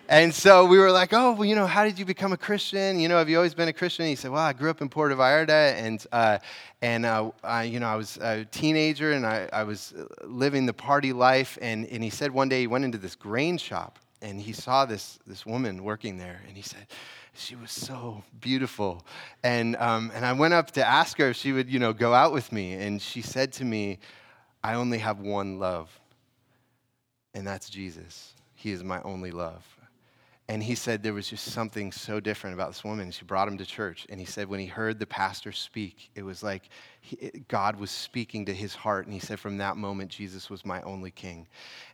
And 0.08 0.34
so 0.34 0.66
we 0.66 0.78
were 0.78 0.90
like, 0.90 1.14
oh, 1.14 1.32
well, 1.32 1.46
you 1.46 1.54
know, 1.54 1.66
how 1.66 1.84
did 1.84 1.98
you 1.98 2.04
become 2.04 2.34
a 2.34 2.36
Christian? 2.36 3.00
You 3.00 3.08
know, 3.08 3.16
have 3.16 3.30
you 3.30 3.36
always 3.36 3.54
been 3.54 3.68
a 3.68 3.72
Christian? 3.72 4.04
And 4.04 4.10
he 4.10 4.16
said, 4.16 4.30
well, 4.30 4.42
I 4.42 4.52
grew 4.52 4.68
up 4.68 4.82
in 4.82 4.90
Puerto 4.90 5.16
Vallarta, 5.16 5.72
and, 5.72 6.06
uh, 6.12 6.38
and 6.82 7.06
uh, 7.06 7.30
I, 7.42 7.62
you 7.62 7.80
know, 7.80 7.86
I 7.86 7.96
was 7.96 8.18
a 8.18 8.44
teenager, 8.44 9.12
and 9.12 9.24
I, 9.24 9.48
I 9.50 9.62
was 9.62 9.94
living 10.22 10.66
the 10.66 10.74
party 10.74 11.14
life. 11.14 11.56
And, 11.62 11.86
and 11.86 12.04
he 12.04 12.10
said 12.10 12.30
one 12.32 12.50
day 12.50 12.60
he 12.60 12.66
went 12.66 12.84
into 12.84 12.98
this 12.98 13.14
grain 13.14 13.56
shop, 13.56 13.98
and 14.20 14.38
he 14.38 14.52
saw 14.52 14.84
this, 14.84 15.18
this 15.26 15.46
woman 15.46 15.82
working 15.82 16.18
there, 16.18 16.42
and 16.46 16.54
he 16.54 16.62
said, 16.62 16.86
she 17.36 17.56
was 17.56 17.70
so 17.70 18.22
beautiful. 18.40 19.04
And, 19.42 19.76
um, 19.76 20.12
and 20.14 20.24
I 20.24 20.32
went 20.32 20.54
up 20.54 20.70
to 20.72 20.86
ask 20.86 21.18
her 21.18 21.30
if 21.30 21.36
she 21.36 21.52
would, 21.52 21.68
you 21.68 21.78
know, 21.78 21.92
go 21.92 22.14
out 22.14 22.32
with 22.32 22.52
me. 22.52 22.74
And 22.74 23.00
she 23.00 23.22
said 23.22 23.52
to 23.54 23.64
me, 23.64 23.98
I 24.64 24.74
only 24.74 24.96
have 24.98 25.20
one 25.20 25.58
love, 25.58 25.90
and 27.34 27.46
that's 27.46 27.68
Jesus. 27.68 28.32
He 28.54 28.70
is 28.70 28.82
my 28.82 29.02
only 29.02 29.30
love. 29.30 29.62
And 30.46 30.62
he 30.62 30.74
said 30.74 31.02
there 31.02 31.14
was 31.14 31.26
just 31.26 31.46
something 31.52 31.90
so 31.90 32.20
different 32.20 32.52
about 32.52 32.68
this 32.68 32.84
woman. 32.84 33.10
She 33.10 33.24
brought 33.24 33.48
him 33.48 33.56
to 33.56 33.64
church. 33.64 34.06
And 34.10 34.20
he 34.20 34.26
said 34.26 34.46
when 34.46 34.60
he 34.60 34.66
heard 34.66 34.98
the 34.98 35.06
pastor 35.06 35.52
speak, 35.52 36.10
it 36.14 36.22
was 36.22 36.42
like 36.42 36.68
he, 37.00 37.30
God 37.48 37.76
was 37.76 37.90
speaking 37.90 38.44
to 38.44 38.52
his 38.52 38.74
heart. 38.74 39.06
And 39.06 39.14
he 39.14 39.20
said 39.20 39.40
from 39.40 39.56
that 39.56 39.78
moment, 39.78 40.10
Jesus 40.10 40.50
was 40.50 40.66
my 40.66 40.82
only 40.82 41.10
king. 41.10 41.46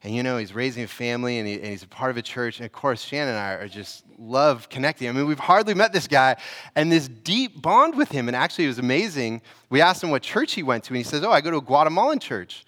And 0.03 0.13
you 0.13 0.25
know, 0.25 0.37
he's 0.37 0.53
raising 0.53 0.83
a 0.83 0.89
family 0.89 1.39
and, 1.39 1.47
he, 1.47 1.55
and 1.55 1.67
he's 1.67 1.85
a 1.85 1.89
part 1.89 2.11
of 2.11 2.17
a 2.17 2.23
church. 2.23 2.59
And 2.59 2.67
of 2.67 2.73
course, 2.73 3.03
Shannon 3.03 3.35
and 3.35 3.39
I 3.39 3.53
are 3.53 3.69
just 3.69 4.03
love 4.19 4.69
connecting. 4.69 5.09
I 5.09 5.13
mean, 5.13 5.29
we've 5.29 5.39
hardly 5.39 5.75
met 5.75 5.93
this 5.93 6.09
guy 6.09 6.35
and 6.75 6.91
this 6.91 7.07
deep 7.07 7.63
bond 7.63 7.97
with 7.97 8.11
him. 8.11 8.27
And 8.27 8.37
actually, 8.37 8.65
it 8.65 8.69
was 8.69 8.81
amazing. 8.81 9.43
We 9.69 9.81
asked 9.81 10.03
him 10.03 10.11
what 10.11 10.23
church 10.23 10.55
he 10.55 10.65
went 10.65 10.83
to. 10.85 10.89
And 10.91 10.97
he 10.97 11.05
says, 11.05 11.23
Oh, 11.23 11.31
I 11.31 11.41
go 11.41 11.53
to 11.53 11.59
a 11.59 11.63
Guatemalan 11.63 12.19
church. 12.19 12.65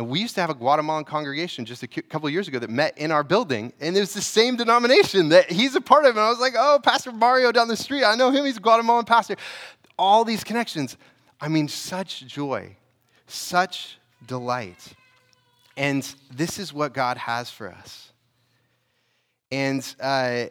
And 0.00 0.08
we 0.08 0.18
used 0.18 0.34
to 0.36 0.40
have 0.40 0.48
a 0.48 0.54
Guatemalan 0.54 1.04
congregation 1.04 1.66
just 1.66 1.82
a 1.82 1.86
couple 1.86 2.30
years 2.30 2.48
ago 2.48 2.58
that 2.58 2.70
met 2.70 2.96
in 2.96 3.12
our 3.12 3.22
building, 3.22 3.70
and 3.82 3.94
it 3.94 4.00
was 4.00 4.14
the 4.14 4.22
same 4.22 4.56
denomination 4.56 5.28
that 5.28 5.52
he's 5.52 5.74
a 5.74 5.80
part 5.82 6.06
of. 6.06 6.12
And 6.12 6.20
I 6.20 6.30
was 6.30 6.40
like, 6.40 6.54
oh, 6.56 6.80
Pastor 6.82 7.12
Mario 7.12 7.52
down 7.52 7.68
the 7.68 7.76
street, 7.76 8.02
I 8.02 8.14
know 8.14 8.30
him, 8.30 8.46
he's 8.46 8.56
a 8.56 8.60
Guatemalan 8.60 9.04
pastor. 9.04 9.36
All 9.98 10.24
these 10.24 10.42
connections. 10.42 10.96
I 11.38 11.48
mean, 11.48 11.68
such 11.68 12.26
joy, 12.26 12.76
such 13.26 13.98
delight. 14.26 14.94
And 15.76 16.02
this 16.34 16.58
is 16.58 16.72
what 16.72 16.94
God 16.94 17.18
has 17.18 17.50
for 17.50 17.68
us. 17.68 18.10
And, 19.52 19.86
uh, 20.00 20.46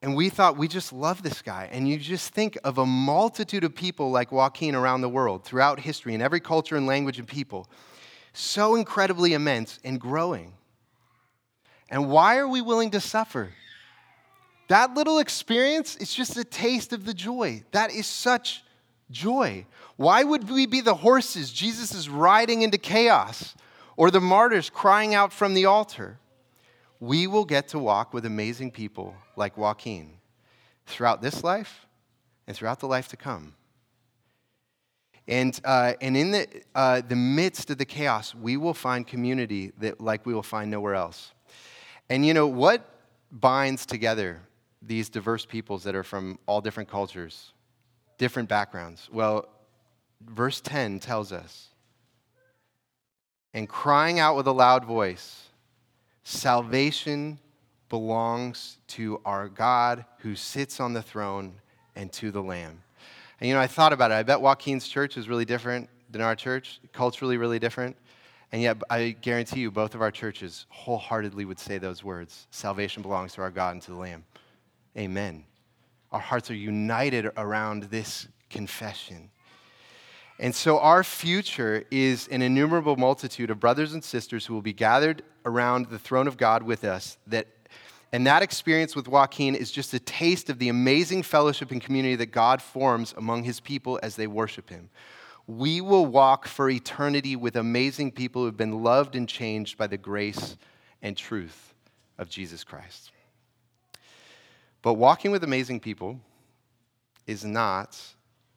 and 0.00 0.16
we 0.16 0.30
thought 0.30 0.56
we 0.56 0.66
just 0.66 0.94
love 0.94 1.22
this 1.22 1.42
guy. 1.42 1.68
And 1.70 1.86
you 1.86 1.98
just 1.98 2.32
think 2.32 2.56
of 2.64 2.78
a 2.78 2.86
multitude 2.86 3.64
of 3.64 3.74
people 3.74 4.10
like 4.10 4.32
Joaquin 4.32 4.74
around 4.74 5.02
the 5.02 5.10
world, 5.10 5.44
throughout 5.44 5.80
history, 5.80 6.14
in 6.14 6.22
every 6.22 6.40
culture 6.40 6.78
and 6.78 6.86
language 6.86 7.18
and 7.18 7.28
people 7.28 7.68
so 8.32 8.74
incredibly 8.76 9.32
immense 9.34 9.78
and 9.84 10.00
growing. 10.00 10.54
And 11.90 12.08
why 12.08 12.38
are 12.38 12.48
we 12.48 12.60
willing 12.60 12.90
to 12.92 13.00
suffer? 13.00 13.50
That 14.68 14.94
little 14.94 15.18
experience 15.18 15.96
is 15.96 16.14
just 16.14 16.36
a 16.36 16.44
taste 16.44 16.92
of 16.92 17.04
the 17.04 17.14
joy. 17.14 17.64
That 17.72 17.92
is 17.92 18.06
such 18.06 18.62
joy. 19.10 19.66
Why 19.96 20.22
would 20.22 20.48
we 20.48 20.66
be 20.66 20.80
the 20.80 20.94
horses 20.94 21.50
Jesus 21.50 21.92
is 21.92 22.08
riding 22.08 22.62
into 22.62 22.78
chaos 22.78 23.54
or 23.96 24.10
the 24.10 24.20
martyrs 24.20 24.70
crying 24.70 25.14
out 25.14 25.32
from 25.32 25.54
the 25.54 25.66
altar? 25.66 26.18
We 27.00 27.26
will 27.26 27.44
get 27.44 27.68
to 27.68 27.78
walk 27.78 28.14
with 28.14 28.24
amazing 28.24 28.70
people 28.70 29.16
like 29.34 29.56
Joaquin 29.56 30.18
throughout 30.86 31.22
this 31.22 31.42
life 31.42 31.86
and 32.46 32.56
throughout 32.56 32.80
the 32.80 32.86
life 32.86 33.08
to 33.08 33.16
come. 33.16 33.54
And, 35.28 35.58
uh, 35.64 35.94
and 36.00 36.16
in 36.16 36.30
the, 36.32 36.46
uh, 36.74 37.02
the 37.06 37.16
midst 37.16 37.70
of 37.70 37.78
the 37.78 37.84
chaos, 37.84 38.34
we 38.34 38.56
will 38.56 38.74
find 38.74 39.06
community 39.06 39.72
that 39.78 40.00
like 40.00 40.26
we 40.26 40.34
will 40.34 40.42
find 40.42 40.70
nowhere 40.70 40.94
else. 40.94 41.32
And 42.08 42.26
you 42.26 42.34
know, 42.34 42.46
what 42.46 42.88
binds 43.30 43.86
together 43.86 44.40
these 44.82 45.08
diverse 45.08 45.46
peoples 45.46 45.84
that 45.84 45.94
are 45.94 46.02
from 46.02 46.38
all 46.46 46.60
different 46.60 46.88
cultures, 46.88 47.52
different 48.18 48.48
backgrounds? 48.48 49.08
Well, 49.12 49.48
verse 50.20 50.60
10 50.60 50.98
tells 51.00 51.32
us, 51.32 51.68
and 53.52 53.68
crying 53.68 54.18
out 54.18 54.36
with 54.36 54.46
a 54.46 54.52
loud 54.52 54.84
voice, 54.84 55.48
salvation 56.22 57.38
belongs 57.88 58.78
to 58.86 59.20
our 59.24 59.48
God 59.48 60.04
who 60.18 60.36
sits 60.36 60.80
on 60.80 60.92
the 60.92 61.02
throne 61.02 61.54
and 61.96 62.12
to 62.14 62.30
the 62.30 62.42
Lamb. 62.42 62.82
And 63.40 63.48
you 63.48 63.54
know, 63.54 63.60
I 63.60 63.66
thought 63.66 63.92
about 63.92 64.10
it. 64.10 64.14
I 64.14 64.22
bet 64.22 64.40
Joaquin's 64.40 64.86
church 64.86 65.16
is 65.16 65.28
really 65.28 65.44
different 65.44 65.88
than 66.10 66.20
our 66.20 66.36
church, 66.36 66.80
culturally 66.92 67.38
really 67.38 67.58
different. 67.58 67.96
And 68.52 68.60
yet, 68.60 68.78
I 68.90 69.10
guarantee 69.20 69.60
you, 69.60 69.70
both 69.70 69.94
of 69.94 70.02
our 70.02 70.10
churches 70.10 70.66
wholeheartedly 70.68 71.44
would 71.44 71.58
say 71.58 71.78
those 71.78 72.02
words 72.02 72.46
Salvation 72.50 73.02
belongs 73.02 73.34
to 73.34 73.42
our 73.42 73.50
God 73.50 73.72
and 73.72 73.82
to 73.82 73.92
the 73.92 73.96
Lamb. 73.96 74.24
Amen. 74.96 75.44
Our 76.10 76.20
hearts 76.20 76.50
are 76.50 76.54
united 76.54 77.30
around 77.36 77.84
this 77.84 78.26
confession. 78.50 79.30
And 80.40 80.54
so, 80.54 80.80
our 80.80 81.04
future 81.04 81.84
is 81.90 82.26
an 82.28 82.42
innumerable 82.42 82.96
multitude 82.96 83.50
of 83.50 83.60
brothers 83.60 83.92
and 83.92 84.02
sisters 84.02 84.46
who 84.46 84.54
will 84.54 84.62
be 84.62 84.72
gathered 84.72 85.22
around 85.44 85.86
the 85.86 85.98
throne 85.98 86.26
of 86.26 86.36
God 86.36 86.62
with 86.62 86.82
us 86.84 87.18
that 87.28 87.46
and 88.12 88.26
that 88.26 88.42
experience 88.42 88.96
with 88.96 89.06
Joaquin 89.06 89.54
is 89.54 89.70
just 89.70 89.94
a 89.94 90.00
taste 90.00 90.50
of 90.50 90.58
the 90.58 90.68
amazing 90.68 91.22
fellowship 91.22 91.70
and 91.70 91.80
community 91.80 92.16
that 92.16 92.32
God 92.32 92.60
forms 92.60 93.14
among 93.16 93.44
his 93.44 93.60
people 93.60 94.00
as 94.02 94.16
they 94.16 94.26
worship 94.26 94.68
him. 94.68 94.90
We 95.46 95.80
will 95.80 96.06
walk 96.06 96.46
for 96.46 96.68
eternity 96.68 97.36
with 97.36 97.56
amazing 97.56 98.12
people 98.12 98.42
who 98.42 98.46
have 98.46 98.56
been 98.56 98.82
loved 98.82 99.14
and 99.14 99.28
changed 99.28 99.78
by 99.78 99.86
the 99.86 99.96
grace 99.96 100.56
and 101.02 101.16
truth 101.16 101.74
of 102.18 102.28
Jesus 102.28 102.64
Christ. 102.64 103.12
But 104.82 104.94
walking 104.94 105.30
with 105.30 105.44
amazing 105.44 105.80
people 105.80 106.20
is 107.26 107.44
not 107.44 108.00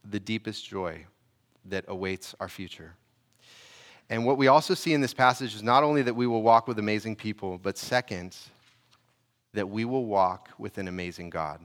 the 0.09 0.19
deepest 0.19 0.67
joy 0.67 1.05
that 1.65 1.85
awaits 1.87 2.35
our 2.39 2.49
future. 2.49 2.95
And 4.09 4.25
what 4.25 4.37
we 4.37 4.47
also 4.47 4.73
see 4.73 4.93
in 4.93 5.01
this 5.01 5.13
passage 5.13 5.55
is 5.55 5.63
not 5.63 5.83
only 5.83 6.01
that 6.01 6.15
we 6.15 6.27
will 6.27 6.41
walk 6.41 6.67
with 6.67 6.79
amazing 6.79 7.15
people, 7.15 7.57
but 7.57 7.77
second, 7.77 8.35
that 9.53 9.69
we 9.69 9.85
will 9.85 10.05
walk 10.05 10.49
with 10.57 10.77
an 10.77 10.87
amazing 10.87 11.29
God. 11.29 11.59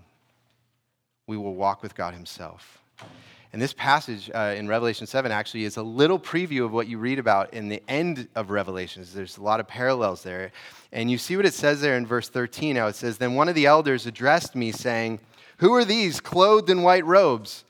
We 1.26 1.36
will 1.36 1.54
walk 1.54 1.82
with 1.82 1.94
God 1.94 2.14
Himself. 2.14 2.78
And 3.52 3.62
this 3.62 3.72
passage 3.72 4.30
uh, 4.34 4.54
in 4.56 4.68
Revelation 4.68 5.06
7 5.06 5.32
actually 5.32 5.64
is 5.64 5.78
a 5.78 5.82
little 5.82 6.18
preview 6.18 6.66
of 6.66 6.72
what 6.72 6.86
you 6.86 6.98
read 6.98 7.18
about 7.18 7.54
in 7.54 7.68
the 7.68 7.82
end 7.88 8.28
of 8.34 8.50
Revelations. 8.50 9.14
There's 9.14 9.38
a 9.38 9.42
lot 9.42 9.58
of 9.58 9.66
parallels 9.66 10.22
there. 10.22 10.52
And 10.92 11.10
you 11.10 11.16
see 11.16 11.34
what 11.34 11.46
it 11.46 11.54
says 11.54 11.80
there 11.80 11.96
in 11.96 12.06
verse 12.06 12.28
13. 12.28 12.76
How 12.76 12.88
it 12.88 12.94
says, 12.94 13.16
Then 13.16 13.34
one 13.34 13.48
of 13.48 13.54
the 13.54 13.64
elders 13.64 14.06
addressed 14.06 14.54
me, 14.54 14.70
saying, 14.70 15.20
Who 15.58 15.72
are 15.74 15.84
these 15.84 16.20
clothed 16.20 16.68
in 16.68 16.82
white 16.82 17.06
robes? 17.06 17.64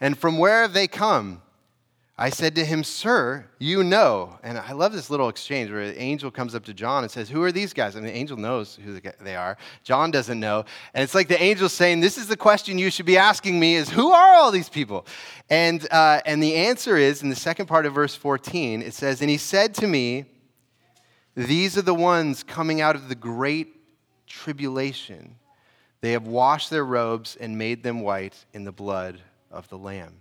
And 0.00 0.18
from 0.18 0.38
where 0.38 0.62
have 0.62 0.72
they 0.72 0.88
come? 0.88 1.42
I 2.22 2.28
said 2.28 2.54
to 2.56 2.64
him, 2.66 2.84
Sir, 2.84 3.46
you 3.58 3.82
know. 3.82 4.38
And 4.42 4.58
I 4.58 4.72
love 4.72 4.92
this 4.92 5.08
little 5.08 5.30
exchange 5.30 5.70
where 5.70 5.86
the 5.86 5.98
angel 5.98 6.30
comes 6.30 6.54
up 6.54 6.66
to 6.66 6.74
John 6.74 7.02
and 7.02 7.10
says, 7.10 7.30
Who 7.30 7.42
are 7.42 7.50
these 7.50 7.72
guys? 7.72 7.96
And 7.96 8.04
the 8.04 8.14
angel 8.14 8.36
knows 8.36 8.78
who 8.84 9.00
they 9.22 9.36
are. 9.36 9.56
John 9.84 10.10
doesn't 10.10 10.38
know. 10.38 10.66
And 10.92 11.02
it's 11.02 11.14
like 11.14 11.28
the 11.28 11.42
angel 11.42 11.70
saying, 11.70 12.00
This 12.00 12.18
is 12.18 12.26
the 12.26 12.36
question 12.36 12.76
you 12.76 12.90
should 12.90 13.06
be 13.06 13.16
asking 13.16 13.58
me 13.58 13.74
is, 13.74 13.88
Who 13.88 14.12
are 14.12 14.34
all 14.34 14.50
these 14.50 14.68
people? 14.68 15.06
And, 15.48 15.90
uh, 15.90 16.20
and 16.26 16.42
the 16.42 16.56
answer 16.56 16.98
is, 16.98 17.22
in 17.22 17.30
the 17.30 17.36
second 17.36 17.66
part 17.66 17.86
of 17.86 17.94
verse 17.94 18.14
14, 18.14 18.82
it 18.82 18.92
says, 18.92 19.22
And 19.22 19.30
he 19.30 19.38
said 19.38 19.74
to 19.76 19.86
me, 19.86 20.26
These 21.34 21.78
are 21.78 21.82
the 21.82 21.94
ones 21.94 22.42
coming 22.42 22.82
out 22.82 22.96
of 22.96 23.08
the 23.08 23.14
great 23.14 23.68
tribulation. 24.26 25.36
They 26.02 26.12
have 26.12 26.26
washed 26.26 26.68
their 26.68 26.84
robes 26.84 27.36
and 27.40 27.56
made 27.56 27.82
them 27.82 28.02
white 28.02 28.44
in 28.52 28.64
the 28.64 28.72
blood 28.72 29.18
of 29.50 29.70
the 29.70 29.78
Lamb. 29.78 30.20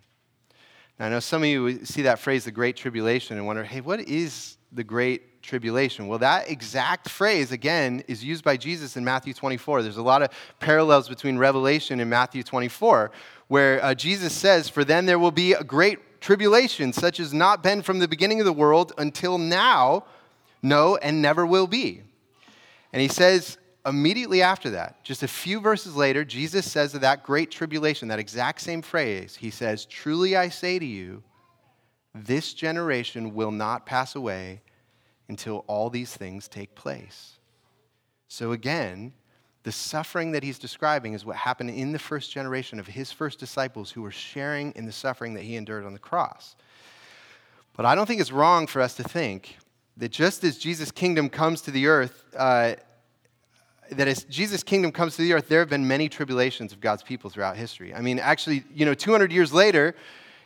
Now, 1.00 1.06
I 1.06 1.10
know 1.10 1.22
some 1.22 1.44
of 1.44 1.48
you 1.48 1.86
see 1.86 2.02
that 2.02 2.20
phrase, 2.20 2.44
the 2.44 2.52
Great 2.52 2.76
Tribulation, 2.76 3.38
and 3.38 3.46
wonder, 3.46 3.64
hey, 3.64 3.80
what 3.80 4.02
is 4.02 4.58
the 4.74 4.84
Great 4.84 5.42
Tribulation? 5.42 6.08
Well, 6.08 6.20
that 6.20 6.50
exact 6.50 7.08
phrase, 7.08 7.54
again, 7.54 8.04
is 8.10 8.22
used 8.22 8.44
by 8.44 8.58
Jesus 8.58 8.98
in 8.98 9.06
Matthew 9.06 9.34
24. 9.34 9.82
There's 9.82 9.96
a 9.96 10.02
lot 10.02 10.22
of 10.22 10.30
parallels 10.60 11.08
between 11.08 11.38
Revelation 11.38 12.02
and 12.02 12.10
Matthew 12.10 12.44
24, 12.44 13.12
where 13.48 13.82
uh, 13.84 13.96
Jesus 13.96 14.34
says, 14.34 14.68
For 14.68 14.84
then 14.84 15.06
there 15.06 15.20
will 15.20 15.32
be 15.32 15.54
a 15.54 15.64
great 15.64 16.20
tribulation, 16.20 16.92
such 16.92 17.22
as 17.22 17.34
not 17.34 17.64
been 17.64 17.82
from 17.82 18.00
the 18.00 18.08
beginning 18.08 18.42
of 18.42 18.46
the 18.46 18.52
world 18.52 18.92
until 18.98 19.38
now, 19.38 20.04
no, 20.62 20.98
and 20.98 21.22
never 21.22 21.46
will 21.46 21.68
be. 21.68 22.02
And 22.92 23.02
he 23.02 23.08
says, 23.08 23.58
immediately 23.86 24.42
after 24.42 24.72
that, 24.72 25.04
just 25.04 25.24
a 25.24 25.28
few 25.28 25.60
verses 25.60 25.96
later, 25.96 26.26
Jesus 26.26 26.70
says 26.70 26.94
of 26.94 27.02
that 27.02 27.24
great 27.24 27.52
tribulation, 27.52 28.08
that 28.10 28.20
exact 28.20 28.62
same 28.62 28.82
phrase, 28.82 29.36
he 29.36 29.50
says, 29.50 29.86
Truly 29.86 30.36
I 30.36 30.50
say 30.50 30.80
to 30.80 30.86
you, 30.86 31.24
this 32.14 32.54
generation 32.54 33.34
will 33.34 33.52
not 33.52 33.86
pass 33.86 34.16
away 34.16 34.62
until 35.28 35.64
all 35.68 35.90
these 35.90 36.16
things 36.16 36.48
take 36.48 36.76
place. 36.76 37.38
So 38.28 38.52
again, 38.52 39.14
the 39.64 39.72
suffering 39.72 40.32
that 40.32 40.44
he's 40.44 40.60
describing 40.60 41.14
is 41.14 41.26
what 41.26 41.36
happened 41.36 41.70
in 41.70 41.92
the 41.92 42.00
first 42.00 42.32
generation 42.32 42.80
of 42.80 42.88
his 42.88 43.12
first 43.12 43.40
disciples 43.40 43.92
who 43.92 44.02
were 44.02 44.12
sharing 44.12 44.72
in 44.72 44.86
the 44.86 44.92
suffering 44.92 45.34
that 45.36 45.44
he 45.44 45.56
endured 45.56 45.86
on 45.86 45.94
the 45.94 46.00
cross. 46.00 46.56
But 47.76 47.86
I 47.86 47.96
don't 47.96 48.06
think 48.06 48.22
it's 48.22 48.32
wrong 48.32 48.68
for 48.68 48.82
us 48.82 48.96
to 48.96 49.04
think 49.04 49.58
that 49.98 50.10
just 50.10 50.44
as 50.44 50.58
Jesus' 50.58 50.92
kingdom 50.92 51.30
comes 51.30 51.62
to 51.62 51.72
the 51.72 51.88
earth, 51.88 52.24
uh, 52.36 52.76
that 53.92 54.08
as 54.08 54.24
Jesus' 54.26 54.64
kingdom 54.64 54.92
comes 54.92 55.16
to 55.16 55.22
the 55.22 55.34
earth, 55.34 55.48
there 55.48 55.60
have 55.60 55.70
been 55.70 55.88
many 55.88 56.10
tribulations 56.10 56.72
of 56.72 56.80
God's 56.80 57.04
people 57.04 57.30
throughout 57.30 57.58
history. 57.58 57.94
I 57.94 58.02
mean, 58.02 58.20
actually, 58.20 58.64
you 58.74 58.86
know, 58.86 58.94
200 58.94 59.32
years 59.32 59.54
later, 59.54 59.96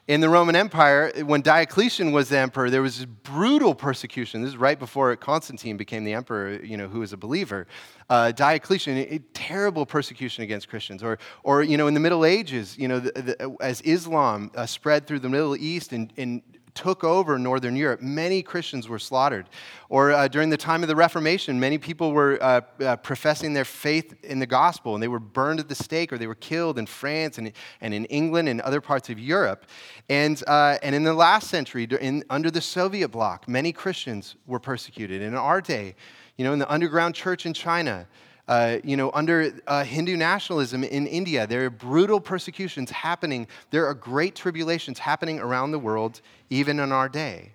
in 0.05 0.19
the 0.19 0.27
Roman 0.27 0.53
Empire, 0.53 1.13
when 1.23 1.41
Diocletian 1.41 2.11
was 2.11 2.27
the 2.27 2.37
emperor, 2.37 2.69
there 2.69 2.81
was 2.81 3.05
brutal 3.05 3.73
persecution. 3.73 4.41
This 4.41 4.49
is 4.49 4.57
right 4.57 4.77
before 4.77 5.15
Constantine 5.15 5.77
became 5.77 6.03
the 6.03 6.11
emperor, 6.11 6.61
you 6.61 6.75
know, 6.75 6.89
who 6.89 6.99
was 6.99 7.13
a 7.13 7.17
believer. 7.17 7.67
Uh, 8.09 8.33
Diocletian, 8.33 8.97
a, 8.97 9.19
terrible 9.33 9.85
persecution 9.85 10.43
against 10.43 10.67
Christians. 10.67 11.03
Or, 11.03 11.19
or, 11.43 11.63
you 11.63 11.77
know, 11.77 11.87
in 11.87 11.93
the 11.93 12.01
Middle 12.01 12.25
Ages, 12.25 12.77
you 12.77 12.89
know, 12.89 12.99
the, 12.99 13.11
the, 13.21 13.57
as 13.61 13.79
Islam 13.81 14.51
uh, 14.55 14.65
spread 14.65 15.07
through 15.07 15.19
the 15.19 15.29
Middle 15.29 15.55
East 15.55 15.93
and, 15.93 16.11
and 16.17 16.41
took 16.75 17.03
over 17.03 17.37
Northern 17.37 17.75
Europe, 17.75 18.01
many 18.01 18.41
Christians 18.41 18.87
were 18.87 18.99
slaughtered. 18.99 19.47
Or 19.89 20.11
uh, 20.11 20.27
during 20.27 20.49
the 20.49 20.57
time 20.57 20.81
of 20.81 20.89
the 20.89 20.95
Reformation, 20.95 21.59
many 21.59 21.77
people 21.77 22.11
were 22.11 22.37
uh, 22.41 22.61
uh, 22.81 22.95
professing 22.97 23.53
their 23.53 23.65
faith 23.65 24.15
in 24.23 24.39
the 24.39 24.45
gospel, 24.45 24.93
and 24.93 25.03
they 25.03 25.07
were 25.07 25.19
burned 25.19 25.59
at 25.59 25.69
the 25.69 25.75
stake 25.75 26.11
or 26.11 26.17
they 26.17 26.27
were 26.27 26.35
killed 26.35 26.79
in 26.79 26.85
France 26.85 27.37
and, 27.37 27.51
and 27.81 27.93
in 27.93 28.05
England 28.05 28.49
and 28.49 28.61
other 28.61 28.81
parts 28.81 29.09
of 29.09 29.19
Europe. 29.19 29.65
And, 30.09 30.41
uh, 30.47 30.77
and 30.81 30.95
in 30.95 31.03
the 31.03 31.13
last 31.13 31.49
century, 31.49 31.87
in, 31.99 32.23
under 32.29 32.49
the 32.49 32.61
Soviet 32.61 33.09
bloc, 33.09 33.47
many 33.47 33.71
Christians 33.71 34.35
were 34.47 34.59
persecuted. 34.59 35.21
In 35.21 35.35
our 35.35 35.61
day, 35.61 35.95
you 36.37 36.43
know, 36.43 36.53
in 36.53 36.59
the 36.59 36.71
underground 36.71 37.15
church 37.15 37.45
in 37.45 37.53
China, 37.53 38.07
uh, 38.47 38.77
you 38.83 38.97
know, 38.97 39.09
under 39.13 39.53
uh, 39.67 39.83
Hindu 39.83 40.17
nationalism 40.17 40.83
in 40.83 41.07
India, 41.07 41.47
there 41.47 41.65
are 41.65 41.69
brutal 41.69 42.19
persecutions 42.19 42.91
happening. 42.91 43.47
There 43.71 43.85
are 43.87 43.93
great 43.93 44.35
tribulations 44.35 44.99
happening 44.99 45.39
around 45.39 45.71
the 45.71 45.79
world, 45.79 46.21
even 46.49 46.79
in 46.79 46.91
our 46.91 47.07
day. 47.07 47.53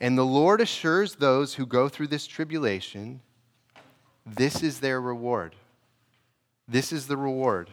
And 0.00 0.16
the 0.16 0.24
Lord 0.24 0.60
assures 0.60 1.16
those 1.16 1.54
who 1.54 1.66
go 1.66 1.88
through 1.88 2.08
this 2.08 2.26
tribulation 2.26 3.20
this 4.24 4.62
is 4.62 4.80
their 4.80 5.00
reward. 5.00 5.56
This 6.68 6.92
is 6.92 7.06
the 7.06 7.16
reward. 7.16 7.70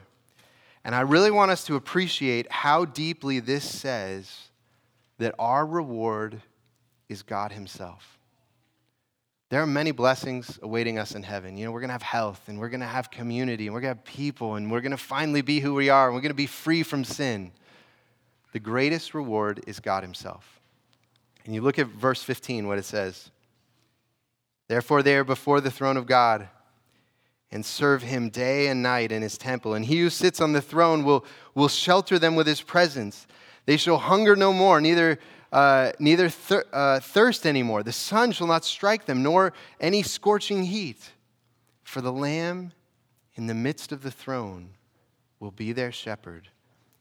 And 0.83 0.95
I 0.95 1.01
really 1.01 1.31
want 1.31 1.51
us 1.51 1.63
to 1.65 1.75
appreciate 1.75 2.51
how 2.51 2.85
deeply 2.85 3.39
this 3.39 3.63
says 3.63 4.49
that 5.19 5.35
our 5.37 5.65
reward 5.65 6.41
is 7.07 7.21
God 7.21 7.51
Himself. 7.51 8.18
There 9.49 9.61
are 9.63 9.67
many 9.67 9.89
blessings 9.89 10.59
awaiting 10.61 10.99
us 10.99 11.15
in 11.15 11.23
heaven. 11.23 11.57
You 11.57 11.65
know, 11.65 11.71
we're 11.71 11.79
going 11.79 11.89
to 11.89 11.93
have 11.93 12.03
health 12.03 12.43
and 12.47 12.59
we're 12.59 12.69
going 12.69 12.81
to 12.81 12.85
have 12.85 13.09
community 13.09 13.65
and 13.65 13.73
we're 13.73 13.81
going 13.81 13.95
to 13.95 13.99
have 13.99 14.05
people 14.05 14.55
and 14.55 14.71
we're 14.71 14.81
going 14.81 14.91
to 14.91 14.97
finally 14.97 15.41
be 15.41 15.59
who 15.59 15.73
we 15.73 15.89
are 15.89 16.05
and 16.05 16.15
we're 16.15 16.21
going 16.21 16.29
to 16.29 16.35
be 16.35 16.45
free 16.45 16.83
from 16.83 17.03
sin. 17.03 17.51
The 18.51 18.59
greatest 18.59 19.15
reward 19.15 19.63
is 19.65 19.79
God 19.79 20.03
Himself. 20.03 20.59
And 21.45 21.55
you 21.55 21.61
look 21.61 21.79
at 21.79 21.87
verse 21.87 22.21
15, 22.21 22.67
what 22.67 22.77
it 22.77 22.85
says 22.85 23.31
Therefore, 24.67 25.01
they 25.01 25.15
are 25.15 25.23
before 25.23 25.61
the 25.61 25.71
throne 25.71 25.97
of 25.97 26.05
God 26.05 26.47
and 27.51 27.65
serve 27.65 28.03
Him 28.03 28.29
day 28.29 28.67
and 28.67 28.83
night 28.83 29.11
in 29.11 29.23
His 29.23 29.35
temple. 29.35 29.73
And 29.73 29.83
He 29.83 29.99
who 29.99 30.11
sits 30.11 30.39
on 30.39 30.53
the 30.53 30.61
throne 30.61 31.03
will, 31.03 31.25
will 31.55 31.67
shelter 31.67 32.19
them 32.19 32.35
with 32.35 32.45
His 32.45 32.61
presence. 32.61 33.25
They 33.65 33.77
shall 33.77 33.97
hunger 33.97 34.35
no 34.35 34.53
more, 34.53 34.79
neither 34.79 35.17
uh, 35.51 35.91
neither 35.99 36.29
thir- 36.29 36.65
uh, 36.71 36.99
thirst 36.99 37.45
anymore. 37.45 37.83
The 37.83 37.91
sun 37.91 38.31
shall 38.31 38.47
not 38.47 38.65
strike 38.65 39.05
them, 39.05 39.23
nor 39.23 39.53
any 39.79 40.03
scorching 40.03 40.63
heat. 40.63 41.11
For 41.83 42.01
the 42.01 42.13
Lamb 42.13 42.71
in 43.35 43.47
the 43.47 43.55
midst 43.55 43.91
of 43.91 44.03
the 44.03 44.11
throne 44.11 44.69
will 45.39 45.51
be 45.51 45.71
their 45.71 45.91
shepherd, 45.91 46.49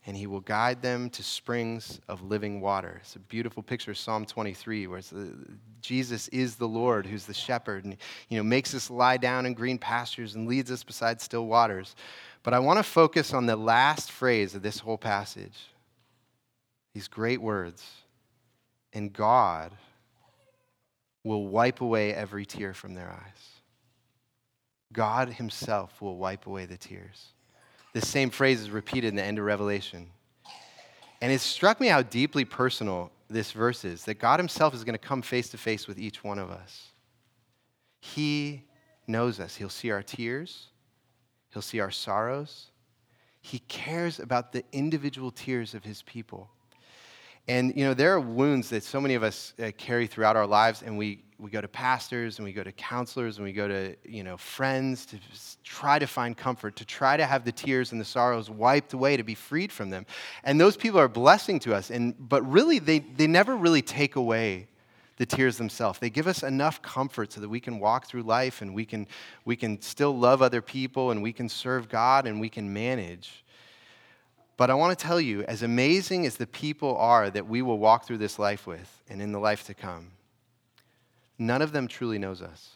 and 0.07 0.17
he 0.17 0.27
will 0.27 0.41
guide 0.41 0.81
them 0.81 1.11
to 1.11 1.23
springs 1.23 2.01
of 2.09 2.23
living 2.23 2.61
water. 2.63 2.99
It's 3.03 3.17
a 3.17 3.19
beautiful 3.19 3.63
picture 3.63 3.91
of 3.91 3.99
Psalm 3.99 4.25
23, 4.25 4.87
where 4.87 5.03
the, 5.03 5.35
Jesus 5.83 6.29
is 6.29 6.57
the 6.57 6.69
Lord 6.69 7.05
who's 7.05 7.27
the 7.27 7.35
shepherd, 7.35 7.85
and 7.85 7.97
you 8.31 8.39
know, 8.39 8.43
makes 8.43 8.75
us 8.75 8.89
lie 8.89 9.19
down 9.19 9.45
in 9.45 9.53
green 9.53 9.77
pastures 9.77 10.37
and 10.37 10.49
leads 10.49 10.71
us 10.71 10.83
beside 10.83 11.21
still 11.21 11.47
waters. 11.47 11.95
But 12.43 12.55
I 12.55 12.61
want 12.61 12.79
to 12.79 12.83
focus 12.83 13.35
on 13.35 13.45
the 13.45 13.57
last 13.57 14.11
phrase 14.11 14.55
of 14.55 14.63
this 14.63 14.79
whole 14.79 14.97
passage. 14.97 15.59
These 16.95 17.09
great 17.09 17.43
words 17.43 17.85
and 18.93 19.13
God 19.13 19.73
will 21.25 21.47
wipe 21.47 21.81
away 21.81 22.15
every 22.15 22.47
tear 22.47 22.73
from 22.73 22.95
their 22.95 23.11
eyes. 23.11 23.59
God 24.93 25.29
Himself 25.29 26.01
will 26.01 26.17
wipe 26.17 26.47
away 26.47 26.65
the 26.65 26.77
tears. 26.77 27.27
This 27.93 28.09
same 28.09 28.31
phrase 28.31 28.61
is 28.61 28.71
repeated 28.71 29.09
in 29.09 29.17
the 29.17 29.23
end 29.23 29.39
of 29.39 29.45
Revelation. 29.45 30.11
And 31.21 31.33
it 31.33 31.41
struck 31.41 31.81
me 31.81 31.89
how 31.89 32.03
deeply 32.03 32.45
personal 32.45 33.11
this 33.29 33.53
verse 33.53 33.85
is 33.85 34.05
that 34.05 34.15
God 34.15 34.41
Himself 34.41 34.75
is 34.75 34.85
going 34.85 34.95
to 34.95 34.99
come 34.99 35.21
face 35.21 35.49
to 35.51 35.59
face 35.59 35.87
with 35.87 35.99
each 35.99 36.25
one 36.25 36.39
of 36.39 36.51
us. 36.51 36.89
He 38.01 38.63
knows 39.07 39.41
us, 39.41 39.57
He'll 39.57 39.69
see 39.69 39.91
our 39.91 40.03
tears, 40.03 40.69
He'll 41.53 41.63
see 41.63 41.81
our 41.81 41.91
sorrows. 41.91 42.71
He 43.41 43.61
cares 43.61 44.21
about 44.21 44.53
the 44.53 44.65
individual 44.73 45.31
tears 45.31 45.75
of 45.75 45.85
His 45.85 46.03
people. 46.03 46.51
And, 47.49 47.75
you 47.75 47.85
know, 47.85 47.95
there 47.95 48.13
are 48.13 48.21
wounds 48.21 48.69
that 48.69 48.85
so 48.85 49.01
many 49.01 49.15
of 49.15 49.23
us 49.23 49.55
uh, 49.59 49.71
carry 49.79 50.07
throughout 50.07 50.37
our 50.37 50.47
lives, 50.47 50.83
and 50.83 50.99
we, 50.99 51.25
we 51.39 51.51
go 51.51 51.63
to 51.63 51.69
pastors 51.69 52.39
and 52.39 52.45
we 52.45 52.53
go 52.53 52.63
to 52.63 52.73
counselors 52.73 53.39
and 53.39 53.47
we 53.47 53.55
go 53.55 53.67
to, 53.67 53.97
you 54.05 54.23
know, 54.23 54.37
friends 54.37 55.07
to 55.07 55.19
try 55.65 55.99
to 55.99 56.07
find 56.07 56.37
comfort, 56.37 56.77
to 56.77 56.85
try 56.85 57.17
to 57.17 57.25
have 57.25 57.47
the 57.47 57.53
tears 57.53 57.93
and 57.93 58.01
the 58.01 58.05
sorrows 58.05 58.51
wiped 58.51 58.93
away, 58.93 59.17
to 59.17 59.23
be 59.23 59.35
freed 59.35 59.73
from 59.73 59.89
them. 59.89 60.05
And 60.45 60.61
those 60.61 60.77
people 60.77 61.01
are 61.01 61.05
a 61.05 61.09
blessing 61.09 61.59
to 61.61 61.75
us, 61.75 61.91
and, 61.91 62.15
but 62.19 62.43
really, 62.43 62.79
they, 62.81 62.99
they 62.99 63.27
never 63.27 63.57
really 63.57 63.83
take 63.83 64.17
away 64.17 64.69
the 65.17 65.25
tears 65.27 65.57
themselves. 65.57 65.99
They 65.99 66.11
give 66.11 66.27
us 66.27 66.43
enough 66.43 66.83
comfort 66.83 67.33
so 67.33 67.41
that 67.41 67.49
we 67.49 67.61
can 67.61 67.81
walk 67.81 68.07
through 68.07 68.23
life 68.23 68.63
and 68.63 68.75
we 68.75 68.85
can, 68.85 69.07
we 69.45 69.57
can 69.57 69.81
still 69.81 70.17
love 70.17 70.43
other 70.43 70.63
people 70.63 71.11
and 71.11 71.23
we 71.23 71.33
can 71.33 71.49
serve 71.49 71.89
God 71.89 72.27
and 72.27 72.41
we 72.41 72.49
can 72.49 72.73
manage. 72.73 73.45
But 74.59 74.71
I 74.71 74.75
want 74.75 74.99
to 74.99 75.03
tell 75.03 75.21
you, 75.21 75.45
as 75.45 75.63
amazing 75.63 76.27
as 76.27 76.37
the 76.37 76.47
people 76.47 76.97
are 76.97 77.31
that 77.31 77.47
we 77.47 77.63
will 77.63 77.79
walk 77.79 78.05
through 78.05 78.19
this 78.19 78.41
life 78.41 78.67
with 78.67 79.03
and 79.09 79.23
in 79.23 79.31
the 79.31 79.39
life 79.39 79.65
to 79.67 79.73
come, 79.73 80.11
none 81.39 81.63
of 81.63 81.71
them 81.71 81.87
truly 81.87 82.19
knows 82.19 82.43
us. 82.43 82.73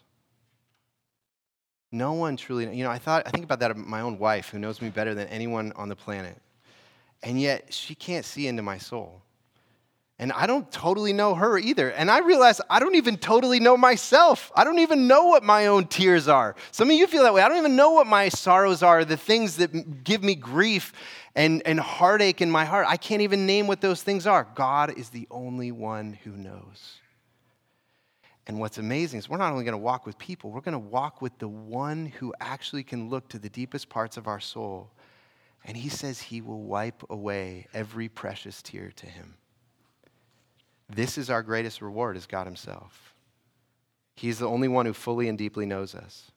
No 1.90 2.12
one 2.12 2.36
truly, 2.36 2.74
you 2.74 2.84
know, 2.84 2.90
I 2.90 2.98
thought, 2.98 3.24
I 3.26 3.30
think 3.30 3.44
about 3.44 3.58
that 3.58 3.72
of 3.72 3.76
my 3.76 4.00
own 4.00 4.16
wife 4.18 4.48
who 4.48 4.60
knows 4.60 4.80
me 4.80 4.90
better 4.90 5.12
than 5.12 5.26
anyone 5.26 5.72
on 5.74 5.88
the 5.88 5.96
planet. 5.96 6.40
And 7.24 7.40
yet 7.40 7.74
she 7.74 7.96
can't 7.96 8.24
see 8.24 8.46
into 8.46 8.62
my 8.62 8.78
soul. 8.78 9.20
And 10.22 10.30
I 10.30 10.46
don't 10.46 10.70
totally 10.70 11.12
know 11.12 11.34
her 11.34 11.58
either. 11.58 11.90
And 11.90 12.08
I 12.08 12.20
realize 12.20 12.60
I 12.70 12.78
don't 12.78 12.94
even 12.94 13.16
totally 13.16 13.58
know 13.58 13.76
myself. 13.76 14.52
I 14.54 14.62
don't 14.62 14.78
even 14.78 15.08
know 15.08 15.26
what 15.26 15.42
my 15.42 15.66
own 15.66 15.88
tears 15.88 16.28
are. 16.28 16.54
Some 16.70 16.88
of 16.90 16.96
you 16.96 17.08
feel 17.08 17.24
that 17.24 17.34
way. 17.34 17.42
I 17.42 17.48
don't 17.48 17.58
even 17.58 17.74
know 17.74 17.90
what 17.90 18.06
my 18.06 18.28
sorrows 18.28 18.84
are, 18.84 19.04
the 19.04 19.16
things 19.16 19.56
that 19.56 20.04
give 20.04 20.22
me 20.22 20.36
grief 20.36 20.92
and, 21.34 21.60
and 21.66 21.80
heartache 21.80 22.40
in 22.40 22.52
my 22.52 22.64
heart. 22.64 22.86
I 22.88 22.98
can't 22.98 23.22
even 23.22 23.46
name 23.46 23.66
what 23.66 23.80
those 23.80 24.04
things 24.04 24.24
are. 24.28 24.46
God 24.54 24.96
is 24.96 25.08
the 25.08 25.26
only 25.28 25.72
one 25.72 26.16
who 26.22 26.30
knows. 26.30 27.00
And 28.46 28.60
what's 28.60 28.78
amazing 28.78 29.18
is 29.18 29.28
we're 29.28 29.38
not 29.38 29.50
only 29.50 29.64
going 29.64 29.72
to 29.72 29.78
walk 29.78 30.06
with 30.06 30.16
people, 30.18 30.52
we're 30.52 30.60
going 30.60 30.72
to 30.74 30.78
walk 30.78 31.20
with 31.20 31.36
the 31.40 31.48
one 31.48 32.06
who 32.20 32.32
actually 32.40 32.84
can 32.84 33.08
look 33.08 33.28
to 33.30 33.40
the 33.40 33.48
deepest 33.48 33.88
parts 33.88 34.16
of 34.16 34.28
our 34.28 34.38
soul. 34.38 34.92
And 35.64 35.76
he 35.76 35.88
says 35.88 36.20
he 36.20 36.40
will 36.40 36.62
wipe 36.62 37.02
away 37.10 37.66
every 37.74 38.08
precious 38.08 38.62
tear 38.62 38.92
to 38.94 39.06
him. 39.06 39.34
This 40.94 41.18
is 41.18 41.30
our 41.30 41.42
greatest 41.42 41.82
reward 41.82 42.16
is 42.16 42.26
God 42.26 42.46
himself. 42.46 43.14
He's 44.16 44.38
the 44.38 44.48
only 44.48 44.68
one 44.68 44.86
who 44.86 44.92
fully 44.92 45.28
and 45.28 45.38
deeply 45.38 45.66
knows 45.66 45.94
us. 45.94 46.30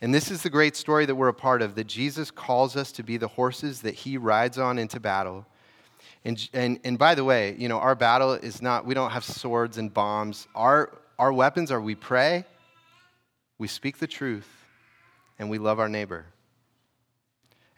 And 0.00 0.14
this 0.14 0.30
is 0.30 0.42
the 0.42 0.50
great 0.50 0.76
story 0.76 1.04
that 1.06 1.14
we're 1.14 1.28
a 1.28 1.34
part 1.34 1.60
of 1.60 1.74
that 1.74 1.86
Jesus 1.86 2.30
calls 2.30 2.74
us 2.74 2.90
to 2.92 3.02
be 3.02 3.18
the 3.18 3.28
horses 3.28 3.82
that 3.82 3.94
he 3.94 4.16
rides 4.16 4.58
on 4.58 4.78
into 4.78 4.98
battle 4.98 5.46
and, 6.24 6.48
and, 6.52 6.80
and 6.84 6.98
by 6.98 7.14
the 7.14 7.24
way, 7.24 7.56
you 7.58 7.68
know, 7.68 7.78
our 7.78 7.94
battle 7.94 8.32
is 8.32 8.60
not, 8.60 8.84
we 8.84 8.94
don't 8.94 9.10
have 9.10 9.24
swords 9.24 9.78
and 9.78 9.92
bombs. 9.92 10.46
Our, 10.54 10.98
our 11.18 11.32
weapons 11.32 11.70
are 11.70 11.80
we 11.80 11.94
pray, 11.94 12.44
we 13.58 13.68
speak 13.68 13.98
the 13.98 14.06
truth, 14.06 14.48
and 15.38 15.48
we 15.48 15.58
love 15.58 15.78
our 15.78 15.88
neighbor. 15.88 16.26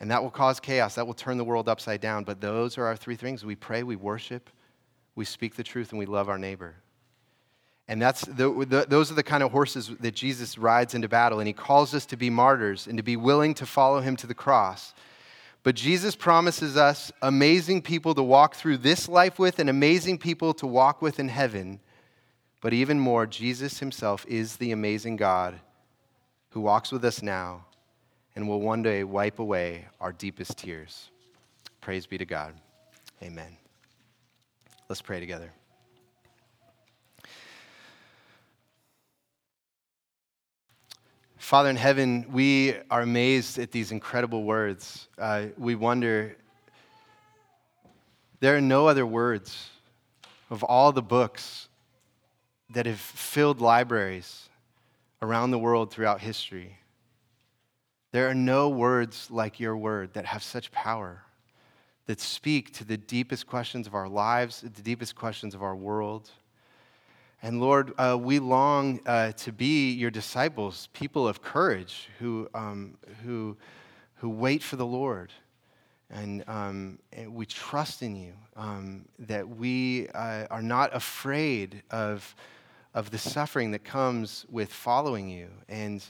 And 0.01 0.11
that 0.11 0.23
will 0.23 0.31
cause 0.31 0.59
chaos. 0.59 0.97
That 0.97 1.07
will 1.07 1.15
turn 1.15 1.39
the 1.39 1.45
world 1.45 1.69
upside 1.69 2.01
down. 2.01 2.25
But 2.25 2.41
those 2.41 2.77
are 2.77 2.87
our 2.87 2.97
three 2.97 3.15
things 3.15 3.45
we 3.45 3.55
pray, 3.55 3.85
we 3.85 3.95
worship, 3.95 4.51
we 5.15 5.25
speak 5.25 5.57
the 5.57 5.63
truth, 5.63 5.91
and 5.91 5.99
we 5.99 6.07
love 6.07 6.29
our 6.29 6.39
neighbor. 6.39 6.77
And 7.89 8.01
that's 8.01 8.23
the, 8.23 8.51
the, 8.69 8.87
those 8.89 9.11
are 9.11 9.15
the 9.15 9.23
kind 9.23 9.43
of 9.43 9.51
horses 9.51 9.91
that 10.01 10.15
Jesus 10.15 10.57
rides 10.57 10.95
into 10.95 11.09
battle. 11.09 11.41
And 11.41 11.47
he 11.47 11.53
calls 11.53 11.95
us 11.95 12.07
to 12.07 12.17
be 12.17 12.31
martyrs 12.31 12.87
and 12.87 12.97
to 12.97 13.03
be 13.03 13.17
willing 13.17 13.55
to 13.55 13.67
follow 13.67 14.01
him 14.01 14.17
to 14.17 14.27
the 14.27 14.35
cross. 14.35 14.95
But 15.63 15.75
Jesus 15.75 16.17
promises 16.17 16.77
us 16.77 17.13
amazing 17.21 17.83
people 17.83 18.15
to 18.15 18.23
walk 18.23 18.55
through 18.55 18.79
this 18.79 19.09
life 19.09 19.39
with 19.39 19.59
and 19.59 19.69
amazing 19.69 20.19
people 20.19 20.55
to 20.55 20.67
walk 20.67 21.03
with 21.03 21.21
in 21.21 21.29
heaven. 21.29 21.81
But 22.61 22.73
even 22.73 22.99
more, 22.99 23.27
Jesus 23.27 23.79
himself 23.79 24.25
is 24.29 24.57
the 24.57 24.73
amazing 24.73 25.17
God 25.17 25.61
who 26.51 26.61
walks 26.61 26.93
with 26.93 27.05
us 27.05 27.23
now 27.23 27.67
and 28.35 28.49
will 28.49 28.61
one 28.61 28.83
day 28.83 29.05
wipe 29.05 29.39
away 29.39 29.87
our 30.01 30.13
deepest 30.13 30.59
tears. 30.59 31.11
Praise 31.81 32.07
be 32.07 32.19
to 32.19 32.25
God. 32.25 32.55
Amen. 33.23 33.62
Let's 34.93 35.01
pray 35.01 35.21
together. 35.21 35.51
Father 41.39 41.71
in 41.71 41.77
heaven, 41.77 42.27
we 42.31 42.75
are 42.91 43.01
amazed 43.01 43.59
at 43.59 43.71
these 43.71 43.91
incredible 43.91 44.45
words. 44.45 45.09
Uh, 45.17 45.47
we 45.57 45.75
wonder, 45.77 46.37
there 48.41 48.55
are 48.55 48.61
no 48.61 48.87
other 48.87 49.07
words 49.07 49.71
of 50.51 50.63
all 50.63 50.93
the 50.93 51.01
books 51.01 51.71
that 52.69 52.85
have 52.85 53.01
filled 53.01 53.63
libraries 53.63 54.51
around 55.23 55.53
the 55.53 55.59
world 55.59 55.91
throughout 55.91 56.21
history. 56.21 56.77
There 58.11 58.29
are 58.29 58.35
no 58.35 58.69
words 58.69 59.31
like 59.31 59.59
your 59.59 59.75
word 59.75 60.13
that 60.13 60.27
have 60.27 60.43
such 60.43 60.71
power, 60.71 61.23
that 62.07 62.21
speak 62.21 62.73
to 62.75 62.85
the 62.85 62.97
deepest 62.97 63.47
questions 63.47 63.87
of 63.87 63.95
our 63.95 64.09
lives, 64.09 64.61
the 64.61 64.83
deepest 64.83 65.15
questions 65.15 65.55
of 65.55 65.63
our 65.63 65.77
world. 65.77 66.31
And 67.43 67.61
Lord, 67.61 67.93
uh, 67.99 68.17
we 68.21 68.39
long 68.39 69.01
uh, 69.07 69.33
to 69.33 69.53
be 69.53 69.93
your 69.93 70.11
disciples, 70.11 70.89
people 70.93 71.27
of 71.27 71.43
courage 71.43 72.09
who, 72.19 72.49
um, 72.55 72.97
who, 73.25 73.57
who 74.17 74.31
wait 74.31 74.63
for 74.63 74.77
the 74.77 74.87
Lord. 74.87 75.33
And, 76.11 76.45
um, 76.47 76.99
and 77.13 77.35
we 77.35 77.47
trust 77.47 78.03
in 78.03 78.15
you, 78.15 78.35
um, 78.55 79.07
that 79.19 79.49
we 79.49 80.09
uh, 80.09 80.47
are 80.51 80.63
not 80.63 80.95
afraid 80.95 81.83
of, 81.91 82.35
of 82.95 83.11
the 83.11 83.19
suffering 83.19 83.71
that 83.71 83.83
comes 83.83 84.45
with 84.51 84.73
following 84.73 85.29
you. 85.29 85.49
And, 85.69 86.05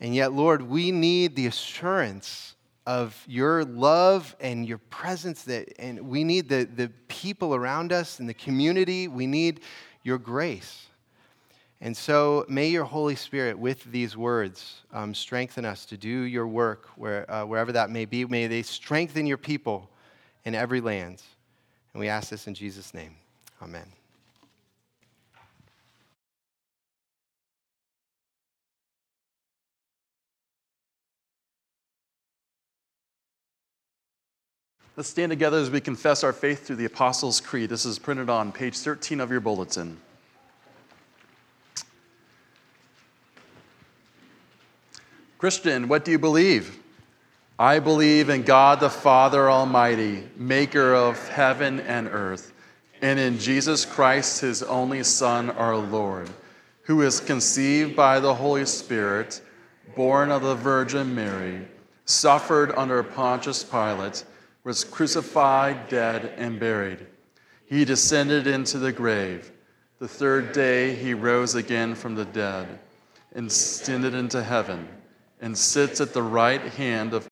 and 0.00 0.14
yet, 0.14 0.32
Lord, 0.32 0.62
we 0.62 0.92
need 0.92 1.34
the 1.34 1.46
assurance 1.46 2.54
of 2.90 3.24
your 3.28 3.64
love 3.64 4.34
and 4.40 4.66
your 4.66 4.78
presence 4.78 5.44
that 5.44 5.72
and 5.78 6.00
we 6.00 6.24
need 6.24 6.48
the, 6.48 6.68
the 6.74 6.88
people 7.06 7.54
around 7.54 7.92
us 7.92 8.18
and 8.18 8.28
the 8.28 8.34
community 8.34 9.06
we 9.06 9.28
need 9.28 9.60
your 10.02 10.18
grace. 10.18 10.86
And 11.80 11.96
so 11.96 12.44
may 12.48 12.68
your 12.68 12.84
Holy 12.84 13.14
Spirit, 13.14 13.56
with 13.56 13.84
these 13.84 14.16
words, 14.16 14.82
um, 14.92 15.14
strengthen 15.14 15.64
us 15.64 15.86
to 15.86 15.96
do 15.96 16.08
your 16.08 16.48
work 16.48 16.88
where, 16.96 17.30
uh, 17.30 17.46
wherever 17.46 17.70
that 17.72 17.90
may 17.90 18.06
be. 18.06 18.24
May 18.24 18.48
they 18.48 18.62
strengthen 18.62 19.24
your 19.24 19.38
people 19.38 19.88
in 20.44 20.56
every 20.56 20.80
land. 20.80 21.22
And 21.94 22.00
we 22.00 22.08
ask 22.08 22.28
this 22.28 22.48
in 22.48 22.54
Jesus' 22.54 22.92
name. 22.92 23.14
Amen. 23.62 23.99
Let's 34.96 35.08
stand 35.08 35.30
together 35.30 35.58
as 35.58 35.70
we 35.70 35.80
confess 35.80 36.24
our 36.24 36.32
faith 36.32 36.66
through 36.66 36.76
the 36.76 36.84
Apostles' 36.84 37.40
Creed. 37.40 37.70
This 37.70 37.84
is 37.86 37.98
printed 37.98 38.28
on 38.28 38.50
page 38.50 38.76
13 38.76 39.20
of 39.20 39.30
your 39.30 39.40
bulletin. 39.40 39.98
Christian, 45.38 45.88
what 45.88 46.04
do 46.04 46.10
you 46.10 46.18
believe? 46.18 46.78
I 47.58 47.78
believe 47.78 48.28
in 48.30 48.42
God 48.42 48.80
the 48.80 48.90
Father 48.90 49.48
Almighty, 49.48 50.24
maker 50.36 50.92
of 50.94 51.28
heaven 51.28 51.80
and 51.80 52.08
earth, 52.08 52.52
and 53.00 53.18
in 53.18 53.38
Jesus 53.38 53.84
Christ, 53.84 54.40
his 54.40 54.62
only 54.62 55.04
Son, 55.04 55.50
our 55.50 55.76
Lord, 55.76 56.28
who 56.82 57.02
is 57.02 57.20
conceived 57.20 57.94
by 57.94 58.18
the 58.18 58.34
Holy 58.34 58.66
Spirit, 58.66 59.40
born 59.94 60.30
of 60.30 60.42
the 60.42 60.56
Virgin 60.56 61.14
Mary, 61.14 61.68
suffered 62.06 62.72
under 62.76 63.02
Pontius 63.02 63.62
Pilate, 63.62 64.24
was 64.64 64.84
crucified, 64.84 65.88
dead, 65.88 66.34
and 66.36 66.60
buried. 66.60 67.06
He 67.64 67.84
descended 67.84 68.46
into 68.46 68.78
the 68.78 68.92
grave. 68.92 69.52
The 69.98 70.08
third 70.08 70.52
day 70.52 70.94
he 70.94 71.14
rose 71.14 71.54
again 71.54 71.94
from 71.94 72.14
the 72.14 72.24
dead 72.24 72.66
and 73.32 73.46
ascended 73.46 74.14
into 74.14 74.42
heaven 74.42 74.88
and 75.40 75.56
sits 75.56 76.00
at 76.00 76.12
the 76.12 76.22
right 76.22 76.60
hand 76.60 77.14
of 77.14 77.29